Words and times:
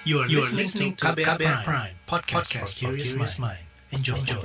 You 0.00 0.24
are, 0.24 0.28
you 0.32 0.40
are 0.40 0.48
listening 0.56 0.96
to 0.96 1.12
KBR, 1.12 1.36
Prime, 1.36 1.60
Prime 1.60 1.92
podcast, 2.08 2.48
podcast 2.48 2.72
for 2.72 2.96
curious 2.96 3.36
mind. 3.36 3.60
Enjoy. 3.92 4.16
Enjoy. 4.16 4.40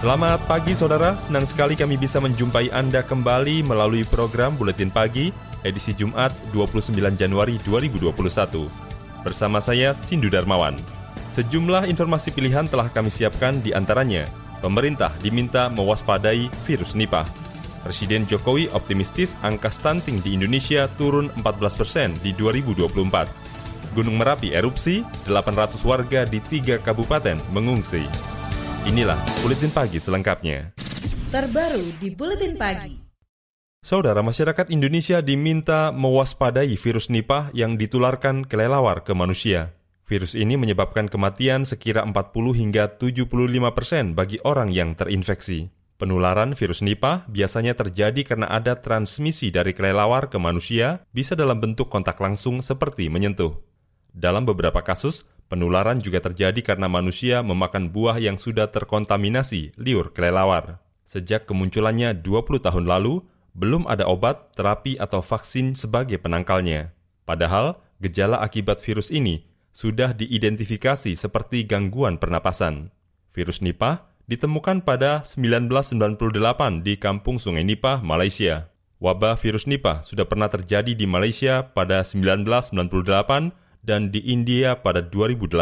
Selamat 0.00 0.40
pagi 0.48 0.72
saudara, 0.72 1.20
senang 1.20 1.44
sekali 1.44 1.76
kami 1.76 2.00
bisa 2.00 2.16
menjumpai 2.24 2.72
Anda 2.72 3.04
kembali 3.04 3.68
melalui 3.68 4.08
program 4.08 4.56
Buletin 4.56 4.88
Pagi 4.88 5.36
edisi 5.68 5.92
Jumat 5.92 6.32
29 6.56 6.96
Januari 7.12 7.60
2021. 7.60 8.08
Bersama 9.20 9.60
saya 9.60 9.92
Sindu 9.92 10.32
Darmawan. 10.32 10.80
Sejumlah 11.36 11.84
informasi 11.92 12.32
pilihan 12.32 12.64
telah 12.72 12.88
kami 12.88 13.12
siapkan 13.12 13.60
di 13.60 13.76
antaranya 13.76 14.47
pemerintah 14.58 15.14
diminta 15.22 15.66
mewaspadai 15.72 16.50
virus 16.66 16.92
Nipah. 16.92 17.26
Presiden 17.86 18.26
Jokowi 18.26 18.68
optimistis 18.74 19.38
angka 19.40 19.70
stunting 19.70 20.20
di 20.20 20.36
Indonesia 20.36 20.90
turun 20.98 21.32
14 21.40 21.80
persen 21.80 22.08
di 22.20 22.34
2024. 22.36 23.94
Gunung 23.96 24.20
Merapi 24.20 24.52
erupsi, 24.52 25.00
800 25.24 25.80
warga 25.88 26.28
di 26.28 26.42
tiga 26.44 26.76
kabupaten 26.76 27.40
mengungsi. 27.54 28.04
Inilah 28.84 29.18
Buletin 29.40 29.72
Pagi 29.72 29.96
selengkapnya. 29.96 30.76
Terbaru 31.32 31.96
di 31.96 32.08
Buletin 32.12 32.54
Pagi. 32.58 33.08
Saudara 33.78 34.20
masyarakat 34.26 34.74
Indonesia 34.74 35.22
diminta 35.22 35.94
mewaspadai 35.94 36.74
virus 36.74 37.08
Nipah 37.08 37.54
yang 37.54 37.78
ditularkan 37.78 38.44
kelelawar 38.44 39.06
ke 39.06 39.14
manusia. 39.14 39.77
Virus 40.08 40.32
ini 40.32 40.56
menyebabkan 40.56 41.04
kematian 41.04 41.68
sekira 41.68 42.00
40 42.00 42.32
hingga 42.56 42.96
75 42.96 43.28
persen 43.76 44.16
bagi 44.16 44.40
orang 44.40 44.72
yang 44.72 44.96
terinfeksi. 44.96 45.68
Penularan 46.00 46.56
virus 46.56 46.80
Nipah 46.80 47.28
biasanya 47.28 47.76
terjadi 47.76 48.24
karena 48.24 48.48
ada 48.48 48.80
transmisi 48.80 49.52
dari 49.52 49.76
kelelawar 49.76 50.32
ke 50.32 50.40
manusia, 50.40 51.04
bisa 51.12 51.36
dalam 51.36 51.60
bentuk 51.60 51.92
kontak 51.92 52.16
langsung 52.24 52.64
seperti 52.64 53.12
menyentuh. 53.12 53.60
Dalam 54.08 54.48
beberapa 54.48 54.80
kasus, 54.80 55.28
penularan 55.52 56.00
juga 56.00 56.24
terjadi 56.24 56.56
karena 56.64 56.88
manusia 56.88 57.44
memakan 57.44 57.92
buah 57.92 58.16
yang 58.16 58.40
sudah 58.40 58.72
terkontaminasi 58.72 59.76
liur 59.76 60.16
kelelawar. 60.16 60.80
Sejak 61.04 61.44
kemunculannya 61.44 62.16
20 62.16 62.64
tahun 62.64 62.88
lalu, 62.88 63.28
belum 63.52 63.84
ada 63.84 64.08
obat, 64.08 64.56
terapi, 64.56 64.96
atau 64.96 65.20
vaksin 65.20 65.76
sebagai 65.76 66.16
penangkalnya. 66.16 66.96
Padahal, 67.28 67.76
gejala 68.00 68.40
akibat 68.40 68.80
virus 68.80 69.12
ini 69.12 69.44
sudah 69.72 70.16
diidentifikasi 70.16 71.14
seperti 71.14 71.64
gangguan 71.68 72.16
pernapasan. 72.18 72.90
Virus 73.30 73.62
Nipah 73.62 74.08
ditemukan 74.28 74.84
pada 74.84 75.24
1998 75.24 76.84
di 76.84 77.00
Kampung 77.00 77.40
Sungai 77.40 77.64
Nipah, 77.64 78.04
Malaysia. 78.04 78.68
Wabah 78.98 79.38
virus 79.38 79.70
Nipah 79.70 80.02
sudah 80.02 80.26
pernah 80.26 80.50
terjadi 80.50 80.90
di 80.90 81.06
Malaysia 81.06 81.70
pada 81.70 82.02
1998 82.02 83.54
dan 83.86 84.10
di 84.10 84.20
India 84.26 84.82
pada 84.82 85.00
2018. 85.00 85.54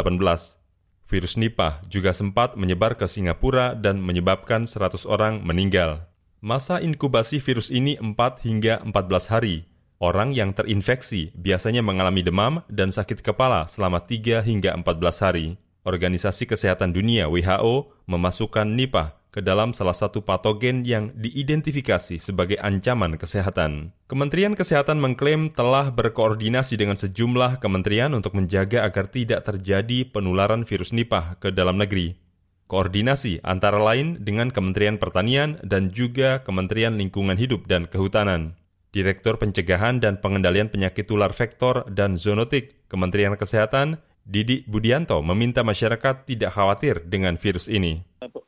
Virus 1.06 1.38
Nipah 1.38 1.84
juga 1.86 2.10
sempat 2.10 2.58
menyebar 2.58 2.98
ke 2.98 3.06
Singapura 3.06 3.78
dan 3.78 4.02
menyebabkan 4.02 4.66
100 4.66 5.06
orang 5.06 5.44
meninggal. 5.44 6.08
Masa 6.42 6.82
inkubasi 6.82 7.38
virus 7.38 7.70
ini 7.70 7.94
4 8.00 8.42
hingga 8.42 8.82
14 8.82 9.30
hari, 9.30 9.70
Orang 9.96 10.36
yang 10.36 10.52
terinfeksi 10.52 11.32
biasanya 11.32 11.80
mengalami 11.80 12.20
demam 12.20 12.60
dan 12.68 12.92
sakit 12.92 13.24
kepala 13.24 13.64
selama 13.64 14.04
3 14.04 14.44
hingga 14.44 14.76
14 14.76 15.24
hari. 15.24 15.56
Organisasi 15.88 16.44
Kesehatan 16.44 16.92
Dunia 16.92 17.32
WHO 17.32 18.04
memasukkan 18.04 18.68
Nipah 18.68 19.16
ke 19.32 19.40
dalam 19.44 19.72
salah 19.72 19.96
satu 19.96 20.20
patogen 20.20 20.84
yang 20.84 21.12
diidentifikasi 21.16 22.16
sebagai 22.20 22.56
ancaman 22.60 23.20
kesehatan. 23.20 23.96
Kementerian 24.08 24.52
Kesehatan 24.52 25.00
mengklaim 25.00 25.48
telah 25.48 25.88
berkoordinasi 25.92 26.76
dengan 26.80 26.96
sejumlah 26.96 27.60
kementerian 27.60 28.12
untuk 28.12 28.32
menjaga 28.32 28.84
agar 28.84 29.12
tidak 29.12 29.44
terjadi 29.44 30.08
penularan 30.08 30.64
virus 30.64 30.92
Nipah 30.92 31.40
ke 31.40 31.52
dalam 31.52 31.76
negeri. 31.80 32.16
Koordinasi 32.66 33.46
antara 33.46 33.78
lain 33.78 34.20
dengan 34.26 34.50
Kementerian 34.50 34.98
Pertanian 34.98 35.62
dan 35.62 35.94
juga 35.94 36.42
Kementerian 36.42 36.98
Lingkungan 36.98 37.38
Hidup 37.38 37.70
dan 37.70 37.86
Kehutanan. 37.86 38.58
Direktur 38.96 39.36
Pencegahan 39.36 40.00
dan 40.00 40.24
Pengendalian 40.24 40.72
Penyakit 40.72 41.04
Tular 41.04 41.36
Vektor 41.36 41.84
dan 41.92 42.16
Zoonotik 42.16 42.88
Kementerian 42.88 43.36
Kesehatan, 43.36 44.00
Didi 44.24 44.64
Budianto 44.64 45.20
meminta 45.20 45.60
masyarakat 45.60 46.24
tidak 46.24 46.56
khawatir 46.56 47.04
dengan 47.04 47.36
virus 47.36 47.68
ini. 47.68 48.00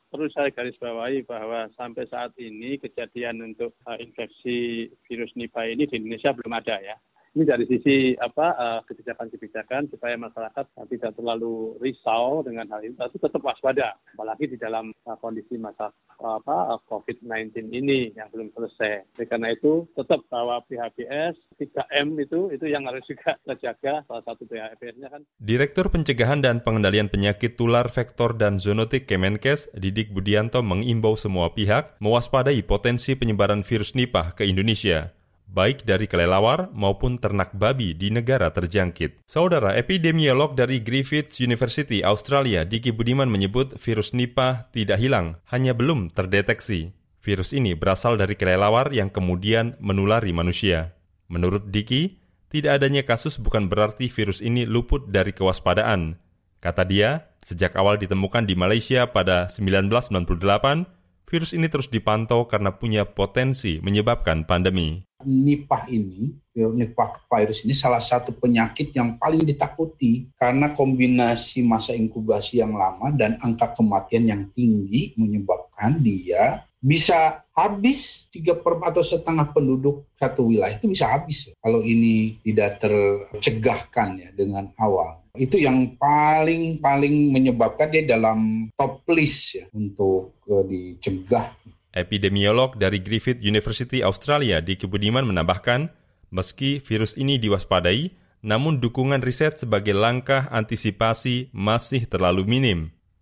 Perlu 0.08 0.24
saya 0.32 0.48
garis 0.48 0.72
bawahi 0.80 1.28
bahwa 1.28 1.68
sampai 1.76 2.08
saat 2.08 2.32
ini 2.40 2.80
kejadian 2.80 3.44
untuk 3.44 3.76
uh, 3.84 4.00
infeksi 4.00 4.88
virus 5.04 5.28
Nipah 5.36 5.68
ini 5.68 5.84
di 5.84 6.00
Indonesia 6.00 6.32
belum 6.32 6.56
ada 6.56 6.80
ya. 6.80 6.96
Ini 7.38 7.46
dari 7.46 7.70
sisi 7.70 8.18
apa 8.18 8.50
uh, 8.58 8.80
kebijakan-kebijakan 8.82 9.94
supaya 9.94 10.18
masyarakat 10.18 10.74
tidak 10.90 11.14
terlalu 11.14 11.78
risau 11.78 12.42
dengan 12.42 12.66
hal 12.66 12.82
ini, 12.82 12.98
tapi 12.98 13.14
tetap 13.14 13.38
waspada, 13.46 13.94
apalagi 14.10 14.50
di 14.50 14.58
dalam 14.58 14.90
uh, 15.06 15.14
kondisi 15.22 15.54
masa 15.54 15.94
apa 16.18 16.82
COVID-19 16.90 17.70
ini 17.70 18.10
yang 18.18 18.26
belum 18.34 18.50
selesai. 18.58 19.06
Oleh 19.14 19.28
karena 19.30 19.54
itu, 19.54 19.86
tetap 19.94 20.26
bahwa 20.26 20.58
PHBS 20.66 21.38
3M 21.62 22.18
itu 22.26 22.50
itu 22.50 22.66
yang 22.66 22.82
harus 22.90 23.06
juga 23.06 23.38
terjaga. 23.54 24.02
Salah 24.10 24.26
satu 24.26 24.42
PHBS-nya 24.42 25.06
kan. 25.06 25.22
Direktur 25.38 25.94
Pencegahan 25.94 26.42
dan 26.42 26.58
Pengendalian 26.66 27.06
Penyakit 27.06 27.54
Tular 27.54 27.86
Vektor 27.86 28.34
dan 28.34 28.58
Zoonotik 28.58 29.06
Kemenkes, 29.06 29.70
Didik 29.78 30.10
Budianto 30.10 30.58
mengimbau 30.66 31.14
semua 31.14 31.54
pihak 31.54 32.02
mewaspadai 32.02 32.66
potensi 32.66 33.14
penyebaran 33.14 33.62
virus 33.62 33.94
Nipah 33.94 34.34
ke 34.34 34.42
Indonesia 34.42 35.14
baik 35.48 35.88
dari 35.88 36.04
kelelawar 36.04 36.68
maupun 36.76 37.16
ternak 37.16 37.56
babi 37.56 37.96
di 37.96 38.12
negara 38.12 38.52
terjangkit. 38.52 39.24
Saudara 39.24 39.74
epidemiolog 39.74 40.52
dari 40.52 40.84
Griffith 40.84 41.40
University 41.40 42.04
Australia, 42.04 42.68
Diki 42.68 42.92
Budiman 42.92 43.32
menyebut 43.32 43.74
virus 43.80 44.12
Nipah 44.12 44.68
tidak 44.70 45.00
hilang, 45.00 45.40
hanya 45.48 45.72
belum 45.72 46.12
terdeteksi. 46.12 46.92
Virus 47.18 47.50
ini 47.56 47.74
berasal 47.74 48.14
dari 48.14 48.38
kelelawar 48.38 48.94
yang 48.94 49.10
kemudian 49.10 49.74
menulari 49.82 50.30
manusia. 50.30 50.94
Menurut 51.28 51.68
Diki, 51.68 52.20
tidak 52.48 52.80
adanya 52.80 53.04
kasus 53.04 53.36
bukan 53.36 53.68
berarti 53.68 54.08
virus 54.08 54.40
ini 54.40 54.64
luput 54.64 55.12
dari 55.12 55.36
kewaspadaan. 55.36 56.16
Kata 56.58 56.82
dia, 56.88 57.28
sejak 57.44 57.76
awal 57.76 58.00
ditemukan 58.00 58.48
di 58.48 58.56
Malaysia 58.56 59.12
pada 59.12 59.46
1998, 59.52 60.88
virus 61.28 61.52
ini 61.52 61.68
terus 61.68 61.92
dipantau 61.92 62.48
karena 62.48 62.74
punya 62.80 63.04
potensi 63.04 63.78
menyebabkan 63.84 64.48
pandemi. 64.48 65.07
Nipah 65.28 65.84
ini, 65.92 66.32
Nipah 66.56 67.28
virus 67.28 67.62
ini 67.68 67.76
salah 67.76 68.00
satu 68.00 68.32
penyakit 68.34 68.90
yang 68.96 69.20
paling 69.20 69.44
ditakuti 69.44 70.32
karena 70.34 70.72
kombinasi 70.72 71.62
masa 71.62 71.92
inkubasi 71.92 72.64
yang 72.64 72.74
lama 72.74 73.12
dan 73.12 73.36
angka 73.44 73.76
kematian 73.76 74.24
yang 74.26 74.42
tinggi 74.50 75.12
menyebabkan 75.20 76.00
dia 76.00 76.64
bisa 76.78 77.42
habis 77.52 78.30
tiga 78.30 78.54
per 78.54 78.78
atau 78.78 79.02
setengah 79.02 79.50
penduduk 79.50 80.14
satu 80.14 80.46
wilayah 80.46 80.78
itu 80.78 80.86
bisa 80.86 81.10
habis 81.10 81.50
kalau 81.58 81.82
ini 81.82 82.38
tidak 82.46 82.78
tercegahkan 82.78 84.14
ya 84.14 84.30
dengan 84.30 84.70
awal 84.78 85.18
itu 85.38 85.62
yang 85.62 85.94
paling 85.94 86.82
paling 86.82 87.30
menyebabkan 87.30 87.88
dia 87.94 88.02
dalam 88.04 88.70
top 88.74 89.06
list 89.14 89.62
ya 89.62 89.64
untuk 89.70 90.42
uh, 90.50 90.66
dicegah. 90.66 91.54
Epidemiolog 91.96 92.76
dari 92.76 93.00
Griffith 93.00 93.40
University 93.40 94.04
Australia 94.04 94.60
di 94.60 94.76
Kebudiman 94.76 95.24
menambahkan, 95.24 95.88
meski 96.28 96.84
virus 96.84 97.16
ini 97.16 97.40
diwaspadai, 97.40 98.12
namun 98.44 98.78
dukungan 98.78 99.24
riset 99.24 99.58
sebagai 99.58 99.96
langkah 99.96 100.46
antisipasi 100.52 101.50
masih 101.50 102.06
terlalu 102.06 102.44
minim. 102.46 102.78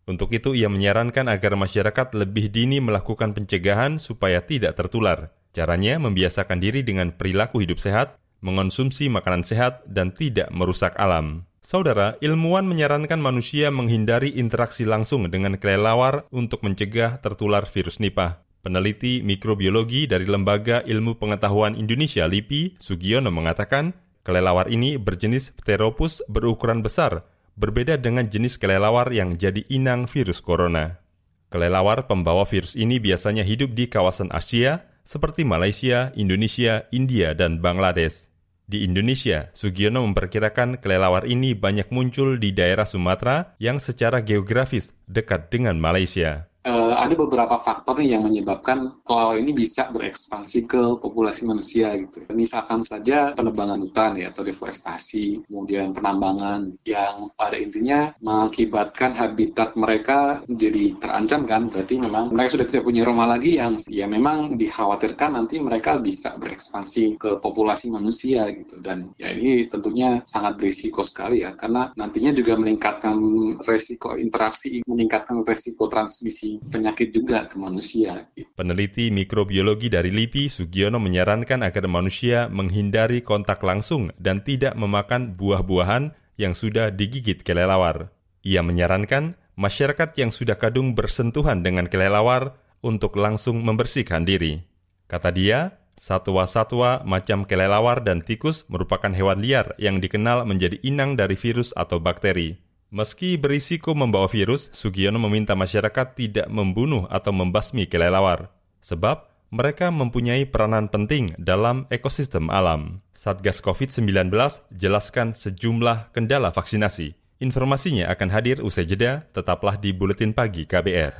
Untuk 0.06 0.30
itu 0.30 0.54
ia 0.54 0.70
menyarankan 0.70 1.26
agar 1.26 1.58
masyarakat 1.58 2.14
lebih 2.14 2.54
dini 2.54 2.78
melakukan 2.78 3.34
pencegahan 3.34 3.98
supaya 3.98 4.38
tidak 4.46 4.78
tertular. 4.78 5.34
Caranya 5.50 5.98
membiasakan 5.98 6.62
diri 6.62 6.86
dengan 6.86 7.10
perilaku 7.10 7.58
hidup 7.58 7.82
sehat, 7.82 8.14
mengonsumsi 8.38 9.10
makanan 9.10 9.42
sehat, 9.42 9.82
dan 9.90 10.14
tidak 10.14 10.46
merusak 10.54 10.94
alam. 10.94 11.48
Saudara, 11.66 12.14
ilmuwan 12.22 12.62
menyarankan 12.70 13.18
manusia 13.18 13.74
menghindari 13.74 14.30
interaksi 14.38 14.86
langsung 14.86 15.26
dengan 15.26 15.58
kelelawar 15.58 16.30
untuk 16.30 16.62
mencegah 16.62 17.18
tertular 17.18 17.66
virus 17.66 17.98
Nipah. 17.98 18.45
Peneliti 18.66 19.22
mikrobiologi 19.22 20.10
dari 20.10 20.26
Lembaga 20.26 20.82
Ilmu 20.82 21.22
Pengetahuan 21.22 21.78
Indonesia 21.78 22.26
LIPI, 22.26 22.82
Sugiono 22.82 23.30
mengatakan, 23.30 23.94
kelelawar 24.26 24.66
ini 24.74 24.98
berjenis 24.98 25.54
Pteropus 25.54 26.18
berukuran 26.26 26.82
besar 26.82 27.22
berbeda 27.54 27.94
dengan 27.94 28.26
jenis 28.26 28.58
kelelawar 28.58 29.14
yang 29.14 29.38
jadi 29.38 29.62
inang 29.70 30.10
virus 30.10 30.42
corona. 30.42 30.98
Kelelawar 31.46 32.10
pembawa 32.10 32.42
virus 32.42 32.74
ini 32.74 32.98
biasanya 32.98 33.46
hidup 33.46 33.70
di 33.70 33.86
kawasan 33.86 34.34
Asia 34.34 34.82
seperti 35.06 35.46
Malaysia, 35.46 36.10
Indonesia, 36.18 36.90
India, 36.90 37.38
dan 37.38 37.62
Bangladesh. 37.62 38.26
Di 38.66 38.82
Indonesia, 38.82 39.46
Sugiono 39.54 40.02
memperkirakan 40.10 40.82
kelelawar 40.82 41.22
ini 41.30 41.54
banyak 41.54 41.94
muncul 41.94 42.34
di 42.34 42.50
daerah 42.50 42.82
Sumatera 42.82 43.54
yang 43.62 43.78
secara 43.78 44.26
geografis 44.26 44.90
dekat 45.06 45.54
dengan 45.54 45.78
Malaysia. 45.78 46.50
Uh, 46.66 46.94
ada 46.98 47.14
beberapa 47.14 47.56
faktor 47.62 48.02
nih 48.02 48.18
yang 48.18 48.26
menyebabkan 48.26 48.98
kelelawar 49.06 49.38
ini 49.38 49.54
bisa 49.54 49.88
berekspansi 49.94 50.66
ke 50.66 50.82
populasi 50.98 51.46
manusia 51.46 51.94
gitu. 51.94 52.26
Misalkan 52.34 52.82
saja 52.82 53.32
penebangan 53.38 53.78
hutan 53.80 54.18
ya 54.18 54.34
atau 54.34 54.42
deforestasi, 54.42 55.46
kemudian 55.46 55.94
penambangan 55.94 56.74
yang 56.82 57.30
pada 57.38 57.56
intinya 57.56 58.10
mengakibatkan 58.18 59.14
habitat 59.14 59.78
mereka 59.78 60.42
jadi 60.50 60.98
terancam 60.98 61.46
kan. 61.46 61.62
Berarti 61.70 61.94
memang 62.02 62.34
mereka 62.34 62.58
sudah 62.58 62.66
tidak 62.66 62.84
punya 62.84 63.06
rumah 63.06 63.30
lagi 63.30 63.62
yang 63.62 63.78
ya 63.86 64.10
memang 64.10 64.58
dikhawatirkan 64.58 65.38
nanti 65.38 65.62
mereka 65.62 66.02
bisa 66.02 66.34
berekspansi 66.36 67.16
ke 67.16 67.30
populasi 67.38 67.88
manusia 67.94 68.50
gitu. 68.50 68.82
Dan 68.82 69.14
ya 69.16 69.30
ini 69.30 69.70
tentunya 69.70 70.20
sangat 70.26 70.58
berisiko 70.58 71.06
sekali 71.06 71.46
ya 71.46 71.54
karena 71.54 71.94
nantinya 71.94 72.34
juga 72.34 72.58
meningkatkan 72.58 73.14
resiko 73.62 74.18
interaksi, 74.18 74.82
meningkatkan 74.88 75.46
resiko 75.46 75.86
transmisi 75.86 76.55
penyakit 76.58 77.12
juga 77.12 77.46
ke 77.46 77.56
manusia. 77.60 78.28
Peneliti 78.56 79.08
mikrobiologi 79.12 79.92
dari 79.92 80.12
LIPI, 80.12 80.48
Sugiono 80.48 81.00
menyarankan 81.00 81.64
agar 81.64 81.84
manusia 81.86 82.50
menghindari 82.50 83.20
kontak 83.20 83.60
langsung 83.62 84.12
dan 84.16 84.42
tidak 84.42 84.74
memakan 84.74 85.36
buah-buahan 85.36 86.16
yang 86.36 86.52
sudah 86.52 86.92
digigit 86.92 87.40
kelelawar. 87.42 88.12
Ia 88.46 88.62
menyarankan 88.62 89.34
masyarakat 89.56 90.14
yang 90.20 90.30
sudah 90.30 90.60
kadung 90.60 90.92
bersentuhan 90.92 91.64
dengan 91.64 91.88
kelelawar 91.88 92.60
untuk 92.84 93.16
langsung 93.16 93.64
membersihkan 93.64 94.22
diri. 94.22 94.62
Kata 95.08 95.32
dia, 95.32 95.80
satwa-satwa 95.96 97.02
macam 97.02 97.48
kelelawar 97.48 98.04
dan 98.04 98.20
tikus 98.20 98.68
merupakan 98.68 99.10
hewan 99.10 99.40
liar 99.40 99.72
yang 99.80 99.98
dikenal 99.98 100.44
menjadi 100.44 100.76
inang 100.84 101.16
dari 101.16 101.34
virus 101.34 101.72
atau 101.72 101.98
bakteri. 101.98 102.65
Meski 102.86 103.34
berisiko 103.34 103.98
membawa 103.98 104.30
virus, 104.30 104.70
Sugiono 104.70 105.18
meminta 105.18 105.58
masyarakat 105.58 106.14
tidak 106.14 106.46
membunuh 106.46 107.10
atau 107.10 107.34
membasmi 107.34 107.90
kelelawar, 107.90 108.54
sebab 108.78 109.26
mereka 109.50 109.90
mempunyai 109.90 110.46
peranan 110.46 110.86
penting 110.86 111.34
dalam 111.34 111.90
ekosistem 111.90 112.46
alam. 112.46 113.02
Satgas 113.10 113.58
COVID-19 113.58 114.30
jelaskan 114.70 115.34
sejumlah 115.34 116.14
kendala 116.14 116.54
vaksinasi. 116.54 117.18
Informasinya 117.42 118.06
akan 118.14 118.28
hadir 118.30 118.62
usai 118.62 118.86
jeda, 118.86 119.26
tetaplah 119.34 119.74
di 119.82 119.90
Buletin 119.90 120.30
Pagi 120.30 120.62
KBR. 120.62 121.18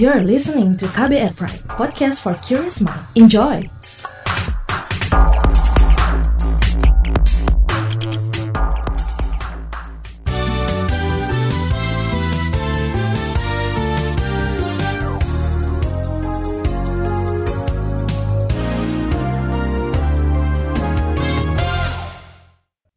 You're 0.00 0.24
listening 0.24 0.80
to 0.80 0.88
KBR 0.90 1.36
Pride, 1.36 1.60
podcast 1.68 2.24
for 2.24 2.40
curious 2.40 2.80
mind. 2.80 3.04
Enjoy! 3.20 3.83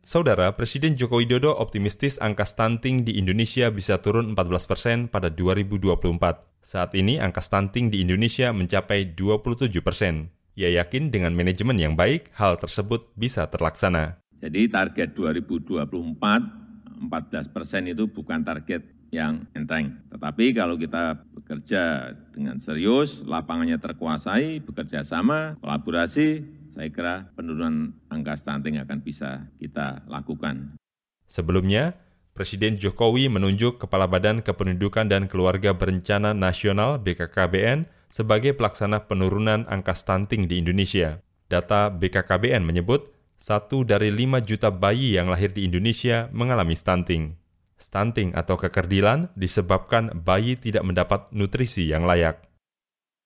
Saudara, 0.08 0.56
Presiden 0.56 0.96
Joko 0.96 1.20
Widodo 1.20 1.52
optimistis 1.52 2.16
angka 2.24 2.48
stunting 2.48 3.04
di 3.04 3.20
Indonesia 3.20 3.68
bisa 3.68 4.00
turun 4.00 4.32
14 4.40 4.64
persen 4.64 4.98
pada 5.12 5.28
2024. 5.28 6.48
Saat 6.64 6.96
ini 6.96 7.20
angka 7.20 7.44
stunting 7.44 7.92
di 7.92 8.08
Indonesia 8.08 8.56
mencapai 8.56 9.12
27 9.20 9.68
persen. 9.84 10.32
Ia 10.56 10.80
yakin 10.80 11.12
dengan 11.12 11.36
manajemen 11.36 11.76
yang 11.76 12.00
baik, 12.00 12.32
hal 12.40 12.56
tersebut 12.56 13.12
bisa 13.20 13.52
terlaksana. 13.52 14.24
Jadi 14.40 14.72
target 14.72 15.12
2024, 15.12 15.84
14 15.92 17.52
persen 17.52 17.92
itu 17.92 18.08
bukan 18.08 18.48
target 18.48 18.88
yang 19.12 19.44
enteng. 19.52 20.08
Tetapi 20.08 20.56
kalau 20.56 20.80
kita 20.80 21.20
bekerja 21.36 22.16
dengan 22.32 22.56
serius, 22.64 23.28
lapangannya 23.28 23.76
terkuasai, 23.76 24.64
bekerja 24.64 25.04
sama, 25.04 25.60
kolaborasi, 25.60 26.57
saya 26.78 26.94
kira 26.94 27.16
penurunan 27.34 27.98
angka 28.14 28.38
stunting 28.38 28.78
akan 28.78 29.02
bisa 29.02 29.50
kita 29.58 30.06
lakukan. 30.06 30.78
Sebelumnya, 31.26 31.98
Presiden 32.38 32.78
Jokowi 32.78 33.34
menunjuk 33.34 33.82
Kepala 33.82 34.06
Badan 34.06 34.46
Kependudukan 34.46 35.10
dan 35.10 35.26
Keluarga 35.26 35.74
Berencana 35.74 36.38
Nasional 36.38 37.02
BKKBN 37.02 37.90
sebagai 38.14 38.54
pelaksana 38.54 39.10
penurunan 39.10 39.66
angka 39.66 39.98
stunting 39.98 40.46
di 40.46 40.62
Indonesia. 40.62 41.18
Data 41.50 41.90
BKKBN 41.90 42.62
menyebut, 42.62 43.10
satu 43.42 43.82
dari 43.82 44.14
lima 44.14 44.38
juta 44.38 44.70
bayi 44.70 45.18
yang 45.18 45.34
lahir 45.34 45.50
di 45.58 45.66
Indonesia 45.66 46.30
mengalami 46.30 46.78
stunting. 46.78 47.34
Stunting 47.82 48.38
atau 48.38 48.54
kekerdilan 48.54 49.34
disebabkan 49.34 50.14
bayi 50.22 50.54
tidak 50.62 50.86
mendapat 50.86 51.26
nutrisi 51.34 51.90
yang 51.90 52.06
layak. 52.06 52.38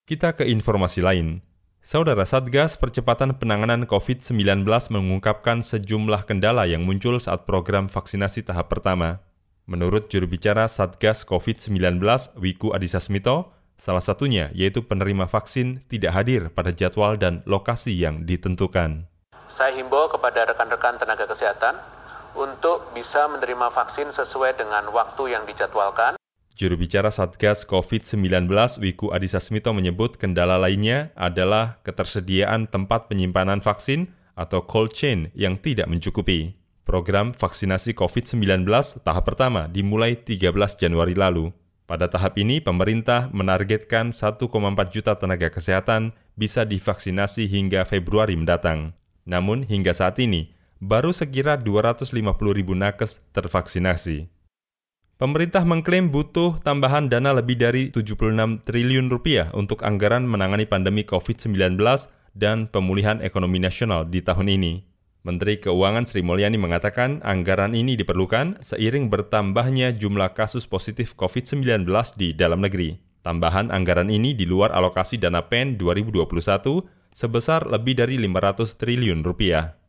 Kita 0.08 0.40
ke 0.40 0.48
informasi 0.48 1.04
lain. 1.04 1.51
Saudara 1.82 2.30
Satgas 2.30 2.78
Percepatan 2.78 3.34
Penanganan 3.34 3.90
COVID-19 3.90 4.70
mengungkapkan 4.94 5.66
sejumlah 5.66 6.30
kendala 6.30 6.70
yang 6.70 6.86
muncul 6.86 7.18
saat 7.18 7.50
program 7.50 7.90
vaksinasi 7.90 8.46
tahap 8.46 8.70
pertama. 8.70 9.26
Menurut 9.66 10.06
juru 10.14 10.30
bicara 10.30 10.70
Satgas 10.70 11.26
COVID-19, 11.26 11.98
Wiku 12.38 12.70
Adhisa 12.78 13.02
Smito, 13.02 13.50
salah 13.82 14.06
satunya 14.06 14.54
yaitu 14.54 14.86
penerima 14.86 15.26
vaksin 15.26 15.82
tidak 15.90 16.22
hadir 16.22 16.54
pada 16.54 16.70
jadwal 16.70 17.18
dan 17.18 17.42
lokasi 17.50 17.98
yang 17.98 18.30
ditentukan. 18.30 19.10
Saya 19.50 19.74
himbau 19.74 20.06
kepada 20.06 20.54
rekan-rekan 20.54 21.02
tenaga 21.02 21.26
kesehatan 21.26 21.82
untuk 22.38 22.94
bisa 22.94 23.26
menerima 23.26 23.74
vaksin 23.74 24.14
sesuai 24.14 24.54
dengan 24.54 24.86
waktu 24.94 25.34
yang 25.34 25.50
dijadwalkan 25.50 26.21
Juru 26.62 26.78
bicara 26.78 27.10
Satgas 27.10 27.66
COVID-19 27.66 28.46
Wiku 28.86 29.10
Adhisa 29.10 29.42
Smito 29.42 29.74
menyebut 29.74 30.22
kendala 30.22 30.62
lainnya 30.62 31.10
adalah 31.18 31.82
ketersediaan 31.82 32.70
tempat 32.70 33.10
penyimpanan 33.10 33.66
vaksin 33.66 34.14
atau 34.38 34.62
cold 34.70 34.94
chain 34.94 35.34
yang 35.34 35.58
tidak 35.58 35.90
mencukupi. 35.90 36.54
Program 36.86 37.34
vaksinasi 37.34 37.98
COVID-19 37.98 38.70
tahap 39.02 39.26
pertama 39.26 39.66
dimulai 39.74 40.22
13 40.22 40.54
Januari 40.78 41.18
lalu. 41.18 41.50
Pada 41.90 42.06
tahap 42.06 42.38
ini, 42.38 42.62
pemerintah 42.62 43.34
menargetkan 43.34 44.14
1,4 44.14 44.46
juta 44.94 45.18
tenaga 45.18 45.50
kesehatan 45.50 46.14
bisa 46.38 46.62
divaksinasi 46.62 47.50
hingga 47.50 47.90
Februari 47.90 48.38
mendatang. 48.38 48.94
Namun, 49.26 49.66
hingga 49.66 49.98
saat 49.98 50.22
ini, 50.22 50.54
baru 50.78 51.10
sekira 51.10 51.58
250 51.58 52.14
ribu 52.54 52.78
nakes 52.78 53.18
tervaksinasi. 53.34 54.41
Pemerintah 55.22 55.62
mengklaim 55.62 56.10
butuh 56.10 56.58
tambahan 56.66 57.06
dana 57.06 57.30
lebih 57.30 57.54
dari 57.54 57.94
76 57.94 58.66
triliun 58.66 59.06
rupiah 59.06 59.54
untuk 59.54 59.86
anggaran 59.86 60.26
menangani 60.26 60.66
pandemi 60.66 61.06
COVID-19 61.06 61.78
dan 62.34 62.66
pemulihan 62.66 63.22
ekonomi 63.22 63.62
nasional 63.62 64.10
di 64.10 64.26
tahun 64.26 64.50
ini. 64.50 64.82
Menteri 65.22 65.62
Keuangan 65.62 66.10
Sri 66.10 66.26
Mulyani 66.26 66.58
mengatakan 66.58 67.22
anggaran 67.22 67.78
ini 67.78 67.94
diperlukan 68.02 68.66
seiring 68.66 69.14
bertambahnya 69.14 69.94
jumlah 69.94 70.34
kasus 70.34 70.66
positif 70.66 71.14
COVID-19 71.14 71.86
di 72.18 72.34
dalam 72.34 72.66
negeri. 72.66 72.98
Tambahan 73.22 73.70
anggaran 73.70 74.10
ini 74.10 74.34
di 74.34 74.50
luar 74.50 74.74
alokasi 74.74 75.22
dana 75.22 75.46
PEN 75.46 75.78
2021 75.78 76.82
sebesar 77.14 77.70
lebih 77.70 77.94
dari 77.94 78.18
500 78.18 78.74
triliun 78.74 79.22
rupiah. 79.22 79.81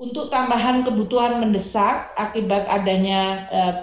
Untuk 0.00 0.34
tambahan 0.34 0.82
kebutuhan 0.82 1.38
mendesak 1.38 2.10
akibat 2.18 2.66
adanya 2.66 3.46
uh, 3.54 3.74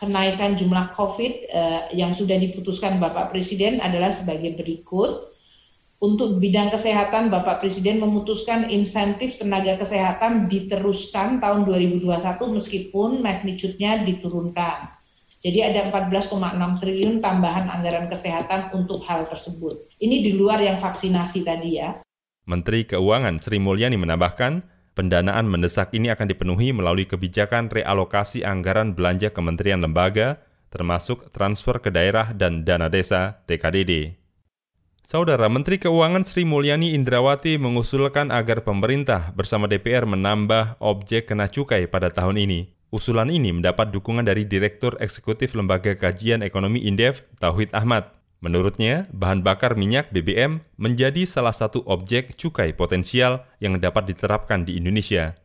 kenaikan 0.00 0.56
jumlah 0.56 0.96
COVID 0.96 1.32
uh, 1.52 1.82
yang 1.92 2.16
sudah 2.16 2.40
diputuskan 2.40 2.96
Bapak 2.96 3.34
Presiden 3.34 3.82
adalah 3.84 4.08
sebagai 4.08 4.56
berikut. 4.56 5.28
Untuk 6.02 6.42
bidang 6.42 6.74
kesehatan, 6.74 7.30
Bapak 7.30 7.62
Presiden 7.62 8.02
memutuskan 8.02 8.66
insentif 8.66 9.38
tenaga 9.38 9.78
kesehatan 9.78 10.50
diteruskan 10.50 11.38
tahun 11.38 11.62
2021 11.62 12.42
meskipun 12.58 13.22
magnitude-nya 13.22 14.02
diturunkan. 14.02 14.90
Jadi 15.42 15.58
ada 15.62 15.90
14,6 15.90 16.82
triliun 16.82 17.18
tambahan 17.18 17.66
anggaran 17.70 18.06
kesehatan 18.06 18.74
untuk 18.74 19.02
hal 19.06 19.26
tersebut. 19.26 19.90
Ini 19.98 20.22
di 20.22 20.38
luar 20.38 20.62
yang 20.62 20.78
vaksinasi 20.78 21.42
tadi 21.46 21.82
ya. 21.82 21.98
Menteri 22.46 22.82
Keuangan 22.82 23.38
Sri 23.38 23.62
Mulyani 23.62 23.94
menambahkan, 23.94 24.71
Pendanaan 24.92 25.48
mendesak 25.48 25.96
ini 25.96 26.12
akan 26.12 26.28
dipenuhi 26.28 26.76
melalui 26.76 27.08
kebijakan 27.08 27.72
realokasi 27.72 28.44
anggaran 28.44 28.92
belanja 28.92 29.32
kementerian 29.32 29.80
lembaga, 29.80 30.44
termasuk 30.68 31.32
transfer 31.32 31.80
ke 31.80 31.88
daerah 31.88 32.36
dan 32.36 32.68
dana 32.68 32.92
desa 32.92 33.40
TKDD. 33.48 34.20
Saudara 35.02 35.50
Menteri 35.50 35.82
Keuangan 35.82 36.22
Sri 36.22 36.46
Mulyani 36.46 36.94
Indrawati 36.94 37.58
mengusulkan 37.58 38.30
agar 38.30 38.62
pemerintah 38.62 39.34
bersama 39.34 39.66
DPR 39.66 40.06
menambah 40.06 40.78
objek 40.78 41.32
kena 41.32 41.50
cukai 41.50 41.90
pada 41.90 42.12
tahun 42.12 42.38
ini. 42.38 42.70
Usulan 42.92 43.32
ini 43.32 43.50
mendapat 43.50 43.88
dukungan 43.90 44.22
dari 44.22 44.44
Direktur 44.44 45.00
Eksekutif 45.00 45.56
Lembaga 45.56 45.96
Kajian 45.96 46.44
Ekonomi 46.44 46.84
Indef, 46.84 47.24
Tauhid 47.40 47.72
Ahmad. 47.72 48.21
Menurutnya, 48.42 49.06
bahan 49.14 49.46
bakar 49.46 49.78
minyak 49.78 50.10
BBM 50.10 50.66
menjadi 50.74 51.22
salah 51.30 51.54
satu 51.54 51.86
objek 51.86 52.34
cukai 52.34 52.74
potensial 52.74 53.46
yang 53.62 53.78
dapat 53.78 54.10
diterapkan 54.10 54.66
di 54.66 54.82
Indonesia. 54.82 55.38